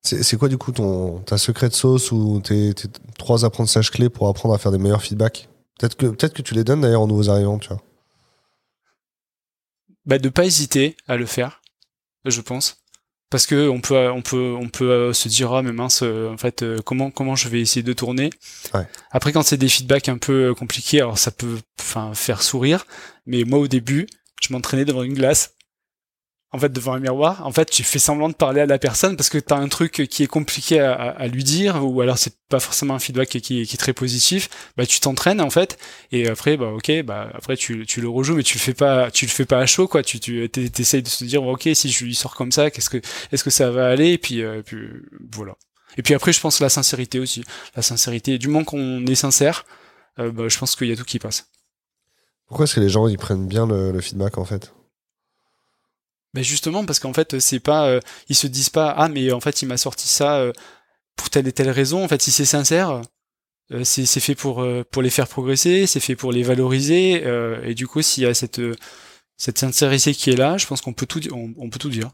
[0.04, 4.10] C'est quoi du coup ton ta secret de sauce ou tes, tes trois apprentissages clés
[4.10, 5.50] pour apprendre à faire des meilleurs feedbacks?
[5.80, 7.82] Peut-être que peut-être que tu les donnes d'ailleurs aux nouveaux arrivants tu vois.
[10.06, 11.62] Bah de pas hésiter à le faire
[12.26, 12.85] je pense
[13.30, 16.30] parce que on peut on peut on peut euh, se dire ah mais mince euh,
[16.30, 18.30] en fait euh, comment comment je vais essayer de tourner?
[18.74, 18.88] Ouais.
[19.12, 22.86] après quand c'est des feedbacks un peu compliqués alors ça peut enfin faire sourire.
[23.26, 24.08] Mais moi au début
[24.42, 25.55] je m'entraînais devant une glace
[26.52, 29.18] en fait devant un miroir en fait tu fais semblant de parler à la personne
[29.18, 32.36] parce que tu as un truc qui est compliqué à, lui dire ou alors c'est
[32.48, 34.50] pas forcément un feedback qui, est très positif.
[34.78, 35.78] Bah tu t'entraînes en fait
[36.12, 39.08] et après bah ok bah après tu, tu le rejoues mais tu le fais pas
[39.08, 40.04] le fais pas à chaud quoi.
[40.04, 43.02] Tu tu essayes de se dire ok si je lui sors comme ça qu'est-ce que
[43.32, 44.12] est-ce que ça va aller?
[44.12, 44.88] Et puis, euh, puis
[45.34, 45.56] voilà.
[45.98, 47.44] Et puis après je pense la sincérité aussi.
[47.76, 49.66] La sincérité du moment qu'on est sincère
[50.20, 51.50] euh, bah, je pense qu'il y a tout qui passe.
[52.48, 54.72] Pourquoi est-ce que les gens ils prennent bien le feedback en fait?
[56.36, 59.40] Mais justement parce qu'en fait c'est pas euh, ils se disent pas ah mais en
[59.40, 60.52] fait il m'a sorti ça euh,
[61.16, 63.02] pour telle et telle raison en fait si c'est sincère
[63.72, 67.64] euh, c'est fait pour euh, pour les faire progresser c'est fait pour les valoriser euh,
[67.64, 68.62] et du coup s'il y a cette
[69.38, 72.12] cette sincérité qui est là je pense qu'on peut tout on, on, peut tout dire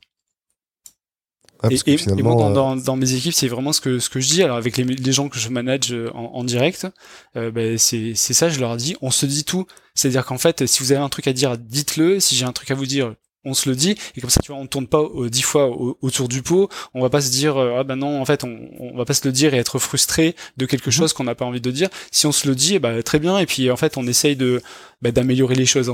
[1.63, 4.09] ah, et, et, et, moi, dans, dans, dans, mes équipes, c'est vraiment ce que ce
[4.09, 4.41] que je dis.
[4.41, 6.87] Alors avec les, les gens que je manage en, en direct,
[7.35, 8.49] euh, ben, c'est c'est ça.
[8.49, 9.67] Je leur dis, on se dit tout.
[9.93, 12.19] C'est-à-dire qu'en fait, si vous avez un truc à dire, dites-le.
[12.19, 14.51] Si j'ai un truc à vous dire, on se le dit et comme ça tu
[14.51, 15.69] vois on tourne pas euh, dix fois
[16.01, 16.69] autour du pot.
[16.93, 19.13] On va pas se dire euh, ah ben non en fait on, on va pas
[19.13, 20.93] se le dire et être frustré de quelque mhm.
[20.93, 21.89] chose qu'on n'a pas envie de dire.
[22.11, 23.37] Si on se le dit bah très bien.
[23.39, 24.61] Et puis en fait on essaye de
[25.01, 25.91] bah, d'améliorer les choses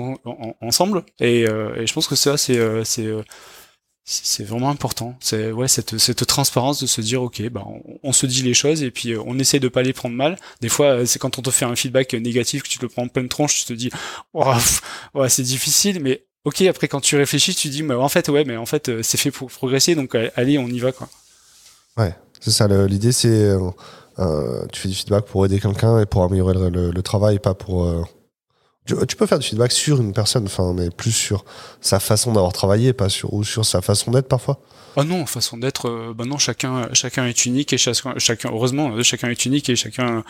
[0.62, 1.04] ensemble.
[1.20, 3.08] Et, euh, et, je pense que ça c'est c'est
[4.04, 5.18] c'est vraiment important.
[5.20, 8.54] C'est ouais cette cette transparence de se dire ok bah on, on, se dit les
[8.54, 10.38] choses et puis on essaye de pas les prendre mal.
[10.62, 13.08] Des fois c'est quand on te fait un feedback négatif que tu te prends en
[13.10, 13.90] pleine tronche tu te dis
[14.34, 14.54] oh,
[15.14, 16.02] ouais c'est difficile.
[16.02, 19.04] Mais ok, après quand tu réfléchis, tu dis, en fait, ouais, mais en fait, euh,
[19.04, 21.10] c'est fait pour progresser, donc allez, on y va, quoi.
[21.98, 22.68] Ouais, c'est ça.
[22.68, 23.70] L'idée, c'est euh,
[24.20, 28.08] euh, tu fais du feedback pour aider quelqu'un et pour améliorer le, travail, pas pour.
[28.88, 31.44] Tu, peux faire du feedback sur une personne, enfin, mais plus sur
[31.82, 34.62] sa façon d'avoir travaillé, pas sur ou sur sa façon d'être parfois.
[34.96, 38.96] Ah non, façon d'être, euh, bah non, chacun, chacun est unique et chacun, chacun heureusement,
[38.96, 40.24] euh, chacun est unique et chacun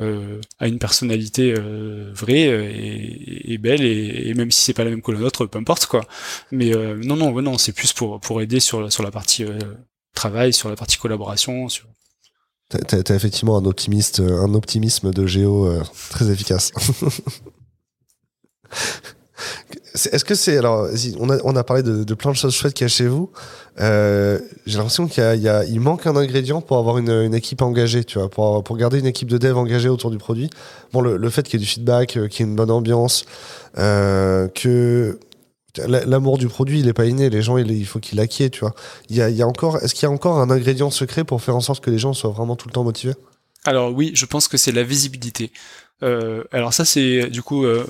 [0.00, 4.84] euh, a une personnalité euh, vraie et, et, belle et, et, même si c'est pas
[4.84, 6.04] la même que la nôtre, peu importe quoi.
[6.50, 9.44] Mais euh, non, non, non, c'est plus pour pour aider sur sur la partie
[10.14, 11.86] travail, sur la partie collaboration, sur
[12.70, 15.72] T'as as effectivement un optimiste, un optimisme de géo
[16.10, 16.72] très efficace.
[19.94, 22.84] Est-ce que c'est alors on a, on a parlé de, plein de choses chouettes qu'il
[22.84, 23.30] y a chez vous.
[23.80, 28.28] Euh, J'ai l'impression qu'il manque un ingrédient pour avoir une, une, équipe engagée, tu vois,
[28.28, 30.50] pour, pour garder une équipe de dev engagée autour du produit.
[30.92, 32.70] Bon, le, le fait qu'il y ait du feedback, euh, qu'il y ait une bonne
[32.70, 33.24] ambiance,
[33.78, 35.18] euh, que
[35.86, 37.30] l'amour du produit, il est pas inné.
[37.30, 38.74] Les gens, il, il faut qu'il acquiert, tu vois.
[39.10, 41.24] Il y a, il y a encore, est-ce qu'il y a encore un ingrédient secret
[41.24, 43.14] pour faire en sorte que les gens soient vraiment tout le temps motivés?
[43.64, 45.52] Alors oui, je pense que c'est la visibilité.
[46.02, 47.84] Euh, alors ça c'est du coup euh,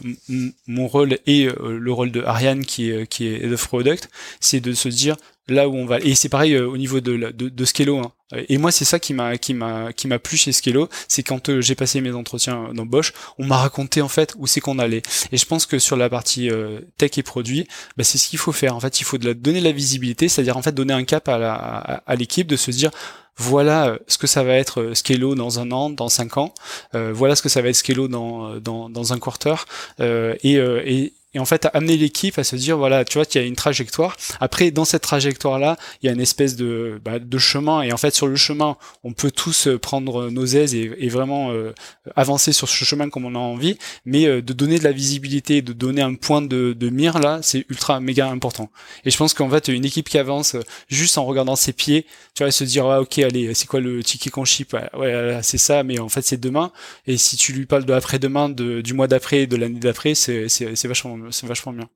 [0.67, 4.09] mon rôle et euh, le rôle de Ariane qui est qui est product,
[4.41, 5.17] c'est de se dire
[5.49, 5.99] là où on va.
[6.01, 8.13] Et c'est pareil euh, au niveau de de, de Scalo hein.
[8.49, 11.61] et moi c'est ça qui m'a qui m'a qui m'a plu chez Scalo c'est quand
[11.61, 15.03] j'ai passé mes entretiens d'embauche on m'a raconté en fait où c'est qu'on allait.
[15.33, 16.51] Et je pense que sur la partie
[16.97, 18.75] tech et produit bah, c'est ce qu'il faut faire.
[18.75, 21.05] En fait il faut de la, donner de la visibilité c'est-à-dire en fait donner un
[21.05, 22.91] cap à la à l'équipe de se dire
[23.39, 26.53] voilà euh, ce que ça va être euh, Scalo dans un an, dans cinq ans,
[26.95, 29.55] euh, voilà ce que ça va être Scalo dans, dans, dans un quarter,
[30.01, 33.45] et, et, et en fait amener l'équipe à se dire voilà tu vois qu'il y
[33.45, 34.17] a une trajectoire.
[34.41, 37.83] Après dans cette trajectoire là il y a une espèce de, bah, de chemin.
[37.83, 41.53] Et en fait sur le chemin on peut tous euh, prendre nos aises et, vraiment
[41.53, 41.75] euh,
[42.17, 43.77] avancer sur ce chemin comme on a envie.
[44.07, 47.67] Mais euh, de donner de la visibilité de donner un point de, mire là c'est
[47.69, 48.71] ultra méga important.
[49.05, 50.57] Et je pense qu'en fait une équipe qui avance
[50.89, 54.03] juste en regardant ses pieds tu vois se dire ah, ok allez c'est quoi le
[54.03, 54.75] ticket qu'on ship?
[54.97, 56.73] Ouais c'est ça mais en fait c'est demain.
[57.07, 60.15] Et si tu lui parles de après demain de, du mois d'après de l'année d'après
[60.15, 61.89] c'est c'est vachement c'est vachement bien.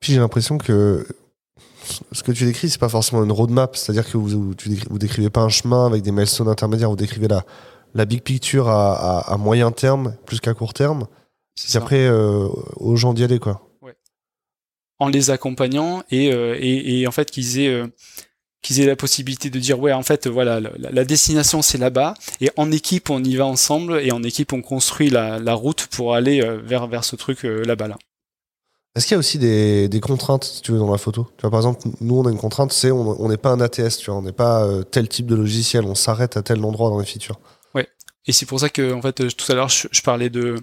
[0.00, 1.06] Puis j'ai l'impression que
[2.12, 5.40] ce que tu décris, c'est pas forcément une roadmap, c'est-à-dire que vous, vous, décrivez pas
[5.40, 7.44] un chemin avec des milestones intermédiaires, vous décrivez la,
[7.94, 11.06] la big picture à, moyen terme plus qu'à court terme.
[11.54, 13.62] C'est après euh, aux gens d'y aller, quoi.
[14.98, 17.68] En les accompagnant et, euh, et, en fait qu'ils aient.
[17.68, 17.86] Euh,
[18.62, 22.50] qu'ils aient la possibilité de dire ouais en fait voilà la, destination c'est là-bas et
[22.56, 26.14] en équipe on y va ensemble et en équipe on construit la, la route pour
[26.14, 27.98] aller vers vers ce truc là-bas là.
[28.96, 31.28] Est-ce qu'il y a aussi des, des, contraintes, si tu veux, dans la photo?
[31.36, 33.98] Tu vois, par exemple, nous, on a une contrainte, c'est on n'est pas un ATS,
[33.98, 36.88] tu vois, on n'est pas euh, tel type de logiciel, on s'arrête à tel endroit
[36.88, 37.38] dans les features.
[37.74, 37.86] Ouais.
[38.26, 40.56] Et c'est pour ça que, en fait, tout à l'heure, je, parlais de,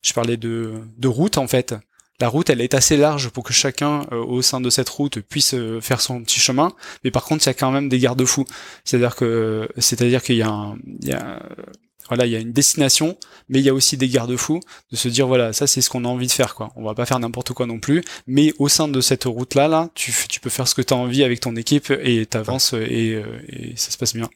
[0.00, 1.74] je parlais de, de route, en fait.
[2.20, 5.20] La route, elle est assez large pour que chacun euh, au sein de cette route
[5.20, 7.98] puisse euh, faire son petit chemin, mais par contre, il y a quand même des
[7.98, 8.46] garde-fous.
[8.84, 11.42] C'est-à-dire que, c'est-à-dire qu'il y a, un, y a
[12.08, 13.16] voilà, il y a une destination,
[13.48, 14.60] mais il y a aussi des garde-fous
[14.92, 16.70] de se dire voilà, ça c'est ce qu'on a envie de faire quoi.
[16.76, 19.68] On va pas faire n'importe quoi non plus, mais au sein de cette route là
[19.68, 22.72] là, tu, tu peux faire ce que tu as envie avec ton équipe et t'avances
[22.74, 24.28] et, euh, et ça se passe bien.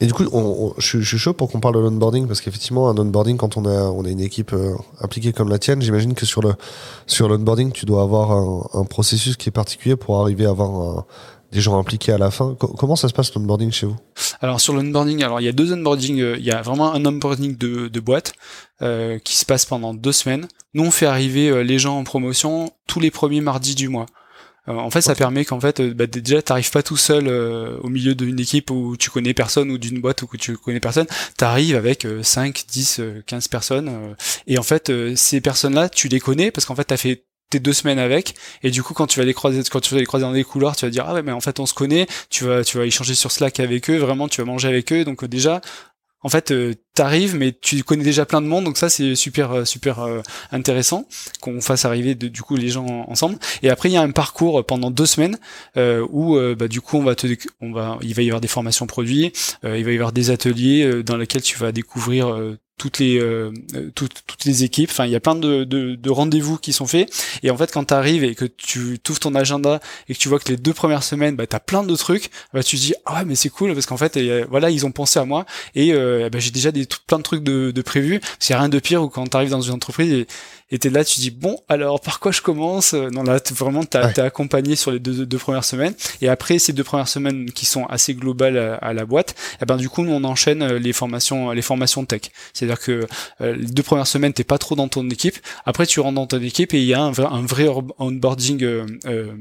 [0.00, 2.98] Et du coup, on, je, suis chaud pour qu'on parle de l'onboarding parce qu'effectivement, un
[2.98, 6.26] onboarding, quand on a, on a une équipe euh, impliquée comme la tienne, j'imagine que
[6.26, 6.54] sur le
[7.06, 10.98] sur l'onboarding, tu dois avoir un, un, processus qui est particulier pour arriver à avoir
[10.98, 11.06] un,
[11.52, 12.54] des gens impliqués à la fin.
[12.54, 13.96] comment ça se passe l'onboarding chez vous?
[14.40, 17.04] Alors sur l'onboarding, alors il y a deux onboarding, euh, il y a vraiment un
[17.04, 18.32] onboarding de, de boîte
[18.82, 20.48] euh, qui se passe pendant deux semaines.
[20.74, 24.06] Nous on fait arriver euh, les gens en promotion tous les premiers mardis du mois.
[24.66, 28.40] en fait, ça permet qu'en fait, bah, déjà, t'arrives pas tout seul au milieu d'une
[28.40, 31.06] équipe où tu connais personne ou d'une boîte où tu connais personne.
[31.36, 34.16] T'arrives avec 5, 10, 15 personnes.
[34.48, 37.26] et en fait, ces personnes-là, tu les connais parce qu'en fait, t'as fait
[37.60, 40.06] deux semaines avec et du coup quand tu vas les croiser quand tu vas les
[40.06, 42.06] croiser dans des couloirs tu vas dire ah ouais mais en fait on se connaît
[42.30, 45.04] tu vas tu vas échanger sur Slack avec eux vraiment tu vas manger avec eux
[45.04, 45.60] donc déjà
[46.26, 49.52] en fait, euh, t'arrives, mais tu connais déjà plein de monde, donc ça c'est super
[49.52, 51.06] euh, super euh, intéressant
[51.40, 53.38] qu'on fasse arriver du coup les gens ensemble.
[53.62, 55.38] Et après il y a un parcours pendant deux semaines
[55.76, 57.28] où bah, du coup on va te,
[57.60, 61.02] on va, il va y avoir des formations produits, il va y avoir des ateliers
[61.04, 63.52] dans lesquels tu vas découvrir toutes les euh,
[63.94, 64.90] toutes, toutes les équipes.
[64.90, 67.10] Enfin il y a plein de, de, de rendez-vous qui sont faits.
[67.42, 70.28] Et en fait quand tu arrives et que tu ouvres ton agenda et que tu
[70.28, 72.80] vois que les deux premières semaines bah tu as plein de trucs bah tu te
[72.82, 75.46] dis ah ouais mais c'est cool parce qu'en fait voilà ils ont pensé à moi.
[75.74, 78.20] Et euh, bah, j'ai déjà des plein de trucs de, de prévus.
[78.38, 80.26] C'est rien de pire ou quand tu arrives dans une entreprise
[80.70, 82.94] et t'es là, tu dis bon, alors par quoi je commence?
[82.94, 84.20] Non, là vraiment, t'as ouais.
[84.20, 87.86] accompagné sur les deux, deux, premières semaines, et après ces deux premières semaines qui sont
[87.86, 91.50] assez globales à, la boîte, eh ben du coup, nous on enchaîne euh, les formations,
[91.52, 92.22] les formations tech.
[92.52, 93.06] C'est-à-dire que
[93.40, 95.36] euh, les deux premières semaines, t'es pas trop dans ton équipe.
[95.64, 98.62] Après, tu rentres dans ton équipe et il y a un vrai, un vrai onboarding
[98.62, 99.32] euh, euh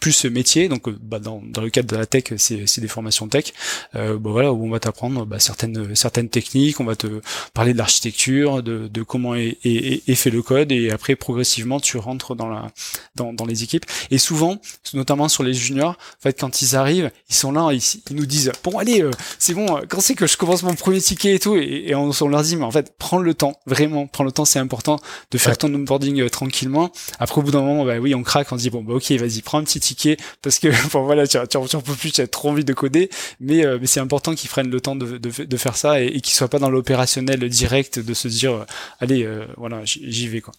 [0.00, 0.68] plus métier.
[0.68, 3.52] Donc, bah, dans, dans, le cadre de la tech, c'est des formations tech.
[3.94, 7.20] Euh, bah, voilà où on va t'apprendre bah, certaines certaines techniques, on va te
[7.52, 11.80] parler de l'architecture, de, de comment est, est, est fait le code et après progressivement
[11.80, 12.70] tu rentres dans la
[13.14, 14.58] dans, dans les équipes et souvent
[14.94, 18.26] notamment sur les juniors en fait quand ils arrivent ils sont là ils, ils nous
[18.26, 21.34] disent bon allez euh, c'est bon euh, quand c'est que je commence mon premier ticket
[21.34, 21.56] et tout?
[21.56, 24.58] Et, on, leur dit mais en fait, prends le temps, vraiment, prends le temps, c'est
[24.58, 24.98] important
[25.30, 26.92] de faire ton onboarding euh, tranquillement.
[27.18, 29.10] Après, au bout d'un moment, bah oui, on craque, on se dit bon, bah ok,
[29.12, 32.26] vas-y, prends un petit ticket parce que bon voilà, tu, tu, peux plus, tu as
[32.26, 35.56] trop envie de coder, mais mais c'est important qu'ils prennent le temps de, de, de
[35.56, 38.64] faire ça et, et qu'ils soient pas dans l'opérationnel direct de se dire
[39.00, 40.49] allez, voilà, j'y vais quoi.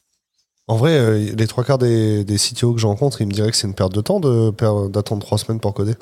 [0.71, 3.57] En vrai, les trois quarts des, des CTO que je rencontre, ils me diraient que
[3.57, 5.95] c'est une perte de temps d'attendre trois semaines pour coder.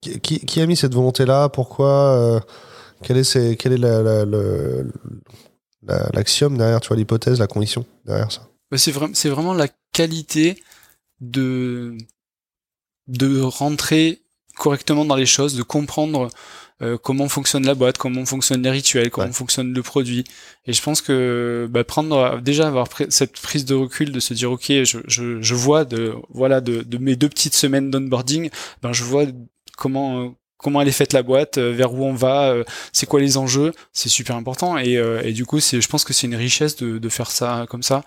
[0.00, 1.50] Qui, a mis cette volonté-là?
[1.50, 2.40] Pourquoi euh,
[3.00, 3.78] Quelle est,
[6.12, 8.48] l'axiome derrière, tu vois, l'hypothèse, la condition derrière ça?
[8.74, 10.60] C'est, vraiment la qualité
[11.20, 11.96] de
[13.40, 14.20] rentrer
[14.56, 16.28] correctement dans les choses, de comprendre
[16.82, 20.24] euh, comment fonctionne la boîte, comment fonctionnent les rituels, comment fonctionne le produit.
[20.66, 24.50] Et je pense que bah, prendre déjà avoir cette prise de recul, de se dire
[24.50, 28.50] ok, je, je, je vois de voilà de, de, mes deux petites semaines d'onboarding,
[28.82, 29.24] ben je vois
[29.76, 33.20] comment comment elle est faite la boîte, euh, vers où on va, euh, c'est quoi
[33.20, 34.78] les enjeux, c'est super important.
[34.78, 37.66] Et, et du coup, c'est je pense que c'est une richesse de, de faire ça
[37.70, 38.02] comme ça.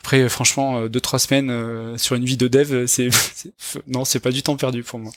[0.00, 3.08] Après, franchement, deux trois semaines sur une vie de dev, c'est
[3.86, 5.12] non, c'est pas du temps perdu pour moi.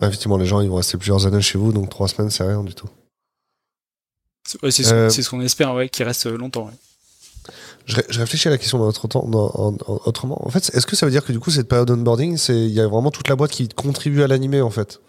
[0.00, 2.62] Effectivement, les gens ils vont rester plusieurs années chez vous, donc trois semaines c'est rien
[2.62, 2.88] du tout.
[4.44, 6.66] c'est ce, qu'on espère, ouais, qu'il reste longtemps.
[6.66, 6.72] Ouais.
[7.86, 10.46] Je, réfléchis à la question autrement.
[10.46, 12.80] En fait, est-ce que ça veut dire que du coup cette période onboarding, il y
[12.80, 15.00] a vraiment toute la boîte qui contribue à l'animer en fait?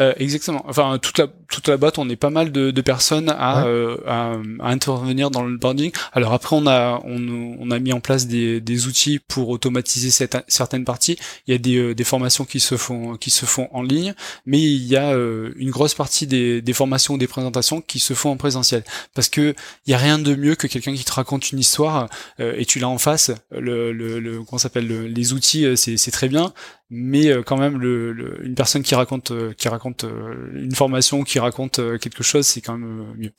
[0.00, 0.64] Euh, exactement.
[0.68, 3.96] Enfin, toute la toute la boîte, on est pas mal de, de personnes à, euh,
[4.08, 5.92] à, à, intervenir dans le boarding.
[6.12, 10.10] Alors après, on a on, on a mis en place des, des outils pour automatiser
[10.10, 11.16] cette, certaines parties.
[11.46, 14.14] Il y a des, euh, des formations qui se font qui se font en ligne,
[14.46, 18.00] mais il y a euh, une grosse partie des, des formations ou des présentations qui
[18.00, 18.82] se font en présentiel.
[19.14, 19.54] Parce que
[19.86, 22.08] il y a rien de mieux que quelqu'un qui te raconte une histoire
[22.40, 23.30] et tu l'as en face.
[23.52, 26.52] Le, le, le comment s'appelle les outils, c'est c'est très bien,
[26.90, 31.22] mais euh, quand même le, une personne qui raconte euh, qui raconte euh, une formation
[31.24, 33.32] qui raconte quelque chose c'est quand même mieux.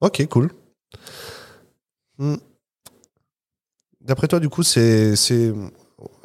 [0.00, 0.50] Ok cool.
[2.18, 2.36] Hmm.
[4.00, 5.52] d'après toi du coup c'est c'est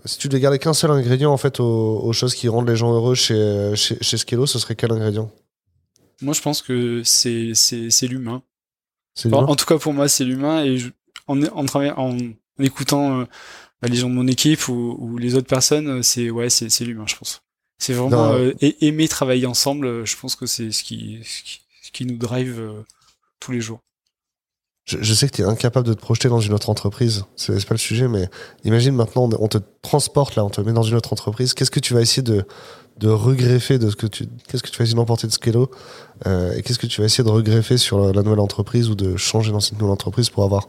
[0.06, 2.94] si tu devais garder qu'un seul ingrédient en fait aux, choses qui rendent les gens
[2.94, 5.32] heureux chez chez, chez Skello ce serait quel ingrédient?
[6.22, 8.44] Moi je pense que c'est c'est l'humain.
[9.32, 10.78] En, tout cas pour moi c'est l'humain et
[11.28, 12.18] en, en, en, en
[12.60, 13.26] écoutant
[13.88, 16.86] les gens de mon équipe ou, ou les autres personnes, euh, c'est ouais, c'est, c'est
[16.86, 17.42] l'humain, je pense.
[17.78, 19.88] C'est vraiment euh, aimer travailler ensemble.
[19.88, 22.62] Euh, je pense que c'est ce qui, ce qui, nous drive
[23.40, 23.80] tous les jours.
[24.86, 27.24] Je, je sais que tu es incapable de te projeter dans une autre entreprise.
[27.38, 28.28] C'est, c'est pas le sujet, mais
[28.66, 31.54] imagine maintenant, on te transporte là, on te met dans une autre entreprise.
[31.54, 32.44] Qu'est-ce que tu vas essayer de,
[33.00, 35.72] de regreffer de ce que tu, qu'est-ce que tu vas essayer d'emporter de Skello
[36.28, 38.96] euh, et qu'est-ce que tu vas essayer de regreffer sur la, la nouvelle entreprise ou
[38.96, 40.68] de changer dans cette nouvelle entreprise pour avoir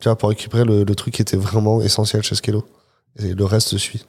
[0.00, 2.66] tu vois, pour récupérer le, truc qui était vraiment essentiel chez Skello.
[3.18, 4.04] Et le reste suit.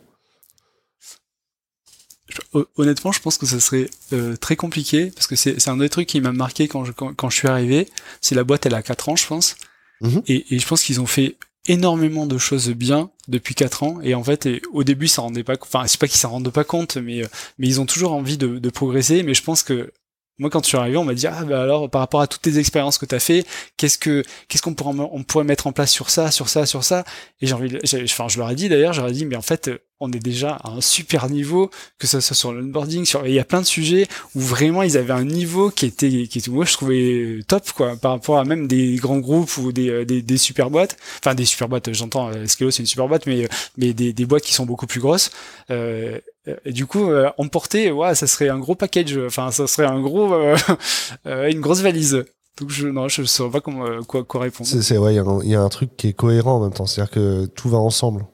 [2.75, 6.07] Honnêtement, je pense que ça serait euh, très compliqué parce que c'est un des trucs
[6.07, 7.87] qui m'a marqué quand je, quand, je suis arrivé.
[8.19, 9.55] C'est la boîte, elle a 4 ans, je pense.
[10.01, 10.23] Mhm.
[10.27, 14.13] et, et, je pense qu'ils ont fait énormément de choses bien depuis 4 ans et
[14.13, 16.97] en fait au début ça rendait pas enfin c'est pas qu'ils s'en rendent pas compte
[16.97, 19.91] mais euh, mais ils ont toujours envie de, de progresser mais je pense que
[20.37, 22.41] moi, quand je suis arrivé, on m'a dit ah bah alors par rapport à toutes
[22.41, 23.45] tes expériences que tu as fait,
[23.77, 26.83] qu'est-ce que qu'est-ce qu'on pourrait on pourrait mettre en place sur ça, sur ça, sur
[26.83, 27.05] ça?
[27.41, 29.71] Et j'ai envie, enfin je leur ai dit d'ailleurs, j'aurais dit mais en fait
[30.01, 33.39] on est déjà à un super niveau, que ça soit sur l'onboarding, sur il y
[33.39, 36.65] a plein de sujets où vraiment ils avaient un niveau qui était qui était moi
[36.65, 40.37] je trouvais top quoi par rapport à même des grands groupes ou des des, des
[40.37, 43.93] super boîtes, enfin des super boîtes, j'entends euh, Scalo c'est une super boîte mais mais
[43.93, 45.31] des, des boîtes qui sont beaucoup plus grosses.
[45.71, 46.19] Euh,
[46.65, 49.17] et du coup, euh, emporter, ouais, ça serait un gros package.
[49.25, 50.55] Enfin, ça serait un gros, euh,
[51.27, 52.23] euh, une grosse valise.
[52.57, 54.69] Donc je non, je sais pas comment, quoi, quoi répondre.
[54.69, 57.67] C'est il y, a un truc qui est cohérent en même temps, c'est-à-dire que tout
[57.69, 58.25] va ensemble.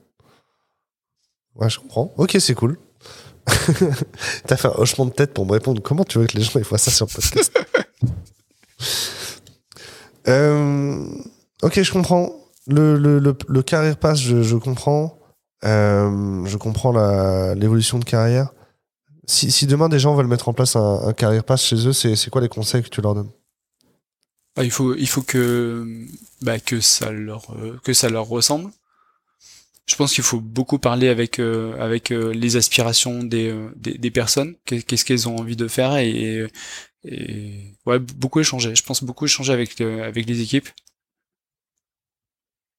[1.55, 2.13] Ouais, je comprends.
[2.17, 2.77] Ok, c'est cool.
[4.45, 5.81] T'as fait un hochement de tête pour me répondre.
[5.81, 7.59] Comment tu veux que les gens ils voient ça sur le podcast
[10.27, 11.03] euh,
[11.63, 12.31] Ok, je comprends.
[12.67, 15.20] Le, le, le, carrière pass, je comprends.
[15.63, 16.91] Euh, je comprends
[17.53, 18.51] l'évolution de carrière.
[19.25, 21.93] Si, si, demain des gens veulent mettre en place un, un carrière pass chez eux,
[21.93, 23.29] c'est quoi les conseils que tu leur donnes?
[24.55, 26.05] Bah, il faut il faut que
[26.41, 28.71] bah, que ça leur euh, que ça leur ressemble.
[29.85, 34.55] Je pense qu'il faut beaucoup parler avec euh, avec les aspirations des, des, des personnes,
[34.65, 36.47] qu'est-ce qu'elles ont envie de faire et,
[37.05, 38.75] et ouais beaucoup échanger.
[38.75, 40.69] Je pense beaucoup échanger avec avec les équipes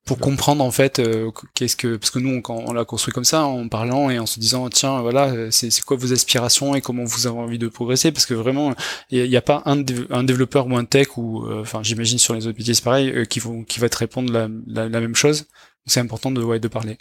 [0.05, 3.25] pour comprendre en fait euh, qu'est-ce que parce que nous on, on l'a construit comme
[3.25, 6.81] ça en parlant et en se disant tiens voilà euh, c'est quoi vos aspirations et
[6.81, 8.11] comment vous avez envie de progresser?
[8.11, 8.75] Parce que vraiment
[9.11, 12.35] il n'y a, pas un, un développeur ou un tech ou euh, enfin j'imagine sur
[12.35, 14.49] les autres métiers c'est pareil qui vont qui va te répondre la,
[14.89, 15.47] la, même chose
[15.87, 16.99] c'est important de ouais, de parler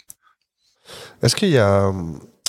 [1.22, 1.92] est-ce qu'il y a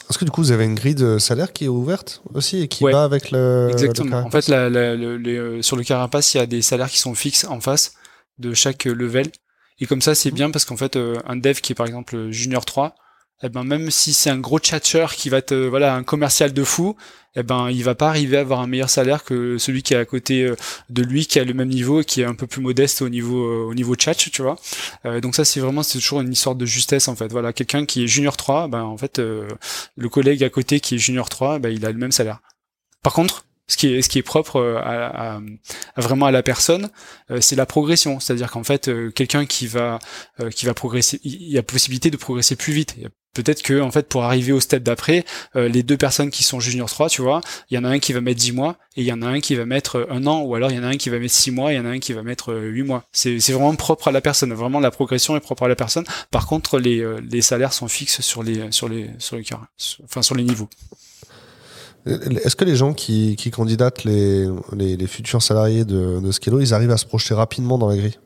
[0.10, 2.68] Est-ce que du coup vous avez une grille de salaire qui est ouverte aussi et
[2.68, 2.92] qui Ouais.
[2.92, 3.70] va avec le.
[3.72, 4.20] Exactement.
[4.20, 6.98] le en fait, la, les, euh, sur le carapace, il y a des salaires qui
[7.00, 7.94] sont fixes en face
[8.40, 9.28] de chaque euh, level.
[9.80, 12.32] Et comme ça, c'est bien parce qu'en fait, euh, un dev qui est par exemple
[12.32, 12.96] junior 3,
[13.44, 16.64] eh ben même si c'est un gros tchatcher qui va te voilà un commercial de
[16.64, 16.96] fou,
[17.36, 19.98] eh ben il va pas arriver à avoir un meilleur salaire que celui qui est
[19.98, 20.56] à côté euh,
[20.90, 23.10] de lui qui a le même niveau et qui est un peu plus modeste au
[23.10, 24.56] niveau euh, au niveau chat, tu vois.
[25.06, 27.32] Euh, donc ça c'est vraiment c'est toujours une histoire de justesse en fait.
[27.32, 29.48] Voilà, quelqu'un qui est junior 3, ben en fait euh,
[29.98, 32.40] le collègue à côté qui est junior 3, ben il a le même salaire.
[33.02, 35.42] Par contre, ce qui est, ce qui est propre euh, à, à-
[36.02, 36.90] vraiment à la personne,
[37.32, 38.20] euh, c'est la progression.
[38.20, 40.00] C'est-à-dire qu'en fait, euh, quelqu'un qui va,
[40.56, 42.96] qui va progresser, il y a possibilité de progresser plus vite.
[43.34, 46.88] Peut-être que en fait pour arriver au step d'après, les deux personnes qui sont junior
[46.88, 47.42] 3, tu vois,
[47.72, 49.26] il y en a un qui va mettre 10 mois et il y en a
[49.28, 51.18] un qui va mettre un an ou alors il y en a un qui va
[51.18, 53.06] mettre 6 mois et il y en a un qui va mettre euh, 8 mois.
[53.12, 56.06] C'est vraiment propre à la personne, vraiment la progression est propre à la personne.
[56.30, 59.66] Par contre, les, les salaires sont fixes sur les sur les sur les carrés,
[60.04, 60.70] enfin sur les niveaux.
[62.06, 66.92] Est-ce que les gens qui, qui candidatent les, les, futurs salariés de, de ils arrivent
[66.92, 68.20] à se projeter rapidement dans la grille?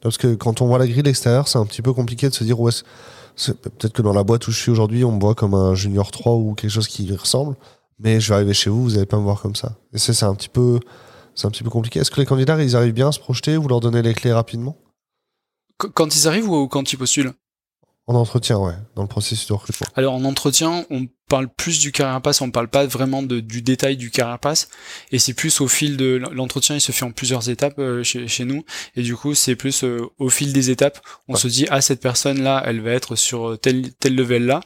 [0.00, 2.34] Parce que quand on voit la grille de l'extérieur, c'est un petit peu compliqué de
[2.34, 2.70] se dire, ouais,
[3.36, 6.10] peut-être que dans la boîte où je suis aujourd'hui, on me voit comme un junior
[6.12, 7.56] 3 ou quelque chose qui ressemble,
[7.98, 9.76] mais je vais arriver chez vous, vous n'allez pas me voir comme ça.
[9.92, 10.78] Et c'est un petit peu...
[11.34, 12.00] C'est un petit peu compliqué.
[12.00, 14.32] Est-ce que les candidats, ils arrivent bien à se projeter Vous leur donnez les clés
[14.32, 14.76] rapidement?
[15.78, 17.32] Qu- Quand ils arrivent ou quand ils postulent?
[18.08, 19.86] En entretien, ouais, dans le processus de recrutement.
[19.94, 23.98] Alors en entretien, on parle plus du carapace, on parle pas vraiment de- du détail
[23.98, 24.68] du carapace,
[25.12, 28.26] et c'est plus au fil de l'entretien, il se fait en plusieurs étapes euh, chez,
[28.26, 28.64] chez nous,
[28.96, 31.38] et du coup c'est plus euh, au fil des étapes, on Ouais.
[31.38, 34.60] se dit ah cette personne là, elle va être sur tel tel level là,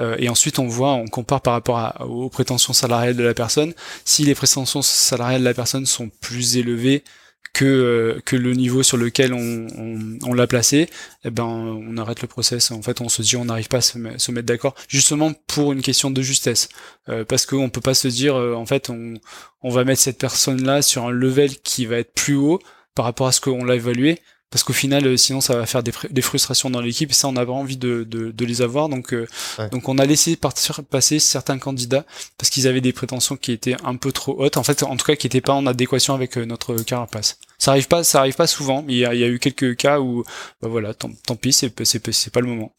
[0.00, 3.34] Euh, et ensuite on voit, on compare par rapport à- aux prétentions salariales de la
[3.34, 3.74] personne.
[4.06, 7.04] Si les prétentions salariales de la personne sont plus élevées
[7.52, 10.88] que euh, que le niveau sur lequel on, l'a placé,
[11.24, 12.70] eh ben on arrête le process.
[12.70, 15.32] En fait, on se dit on n'arrive pas à se, me- se mettre d'accord, justement
[15.46, 16.68] pour une question de justesse,
[17.08, 19.14] Euh, parce qu'on peut pas se dire euh, en fait on
[19.62, 22.60] on va mettre cette personne là sur un level qui va être plus haut
[22.94, 24.20] par rapport à ce qu'on l'a évalué.
[24.52, 27.14] Parce qu'au final, euh, sinon, ça va faire des, fr- des frustrations dans l'équipe et
[27.14, 28.88] ça, on n'a pas envie de, de, de les avoir.
[28.88, 29.26] Donc, euh,
[29.58, 29.68] Ouais.
[29.70, 32.04] donc, on a laissé partir, passer certains candidats
[32.38, 34.58] parce qu'ils avaient des prétentions qui étaient un peu trop hautes.
[34.58, 37.38] En fait, en tout cas, qui n'étaient pas en adéquation avec euh, notre carapace.
[37.58, 38.82] Ça arrive pas, ça arrive pas souvent.
[38.86, 40.22] Mais il y y a eu quelques cas où,
[40.60, 42.72] bah voilà, tant, tant pis, c'est c'est c'est pas le moment.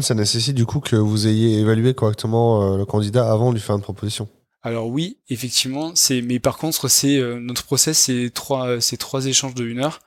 [0.00, 3.60] Ça nécessite du coup que vous ayez évalué correctement euh, le candidat avant de lui
[3.60, 4.28] faire une proposition.
[4.62, 9.26] Alors oui, effectivement, c'est mais par contre c'est euh, notre process c'est trois c'est trois
[9.26, 9.98] échanges de une heure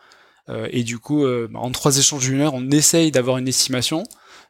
[0.69, 4.03] et du coup euh, en trois échanges d'une heure on essaye d'avoir une estimation.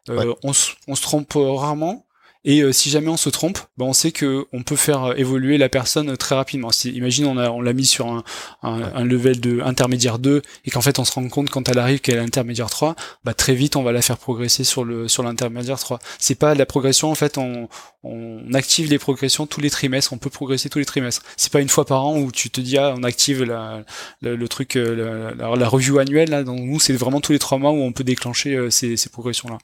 [0.09, 0.35] Euh, Ouais.
[0.43, 2.05] on, se- on se trompe rarement
[2.45, 5.13] et euh, si jamais on se trompe, ben on sait que on peut faire euh,
[5.15, 6.71] évoluer la personne très rapidement.
[6.71, 8.23] Si, imagine on a on l'a mis sur un,
[8.63, 11.79] un, un level de intermédiaire 2 et qu'en fait on se rend compte quand elle
[11.79, 15.07] arrive qu'elle est intermédiaire 3, bah très vite on va la faire progresser sur le
[15.07, 15.99] sur l'intermédiaire 3.
[16.19, 17.69] C'est pas la progression en fait on
[18.03, 21.23] on active les progressions tous les trimestres, on peut progresser tous les trimestres.
[21.37, 23.83] C'est pas une fois par an où tu te dis ah on active la,
[24.21, 26.43] le, le truc euh, la, la, la review annuelle là.
[26.43, 29.09] Donc nous c'est vraiment tous les trois mois où on peut déclencher euh, ces, ces
[29.09, 29.57] progressions là.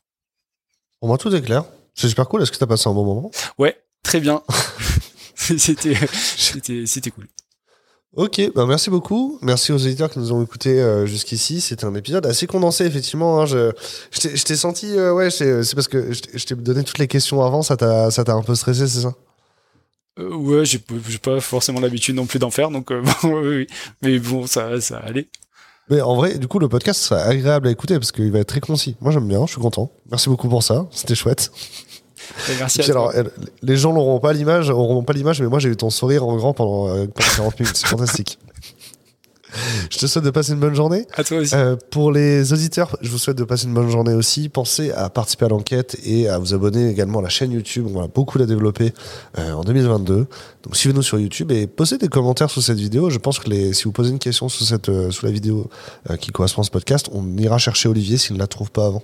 [0.99, 1.63] Pour moi, tout est clair.
[1.95, 2.41] C'est super cool.
[2.41, 4.41] Est-ce que tu as passé un bon moment Ouais, très bien.
[5.35, 5.95] c'était
[6.37, 7.27] c'était c'était cool.
[8.15, 9.37] Ok, bah merci beaucoup.
[9.43, 11.61] Merci aux éditeurs qui nous ont écoutés euh, jusqu'ici.
[11.61, 13.39] C'était un épisode assez condensé, effectivement.
[13.41, 13.45] hein.
[13.45, 13.71] Je,
[14.11, 17.61] je t'ai- senti, euh, ouais, c'est parce que je t'ai- donné toutes les questions avant,
[17.61, 19.13] ça t'a ça t'a un peu stressé, c'est ça?
[20.17, 20.79] Euh, ouais, j'ai
[21.21, 23.67] pas forcément l'habitude non plus d'en faire donc euh, bon, oui, oui.
[24.01, 25.29] mais bon ça ça allait.
[25.89, 28.47] Mais en vrai, du coup, le podcast sera agréable à écouter parce qu'il va être
[28.47, 28.95] très concis.
[29.01, 29.89] Moi, j'aime bien, je suis content.
[30.11, 31.51] Merci beaucoup pour ça, c'était chouette.
[32.49, 33.11] Et merci Et puis à toi.
[33.11, 33.31] alors, elle-
[33.63, 36.35] les gens n'auront pas l'image, auront pas l'image, mais moi, j'ai eu ton sourire en
[36.35, 37.75] grand pendant, euh, pendant 40 minutes.
[37.77, 38.37] C'est fantastique.
[39.89, 41.05] Je te souhaite de passer une bonne journée.
[41.13, 41.55] À toi aussi.
[41.55, 44.49] Euh, pour les auditeurs, je vous souhaite de passer une bonne journée aussi.
[44.49, 47.87] Pensez à participer à l'enquête et à vous abonner également à la chaîne YouTube.
[47.93, 48.93] On a beaucoup la développer
[49.37, 50.27] euh, en 2022.
[50.63, 53.09] Donc suivez-nous sur YouTube et posez des commentaires sous cette vidéo.
[53.09, 55.69] Je pense que les, si vous posez une question sous, cette, euh, sous la vidéo
[56.09, 58.85] euh, qui correspond à ce podcast, on ira chercher Olivier s'il ne la trouve pas
[58.85, 59.03] avant.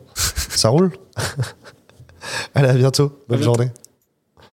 [0.49, 0.91] Ça roule
[2.55, 3.11] Allez, à bientôt.
[3.29, 3.69] Bonne journée.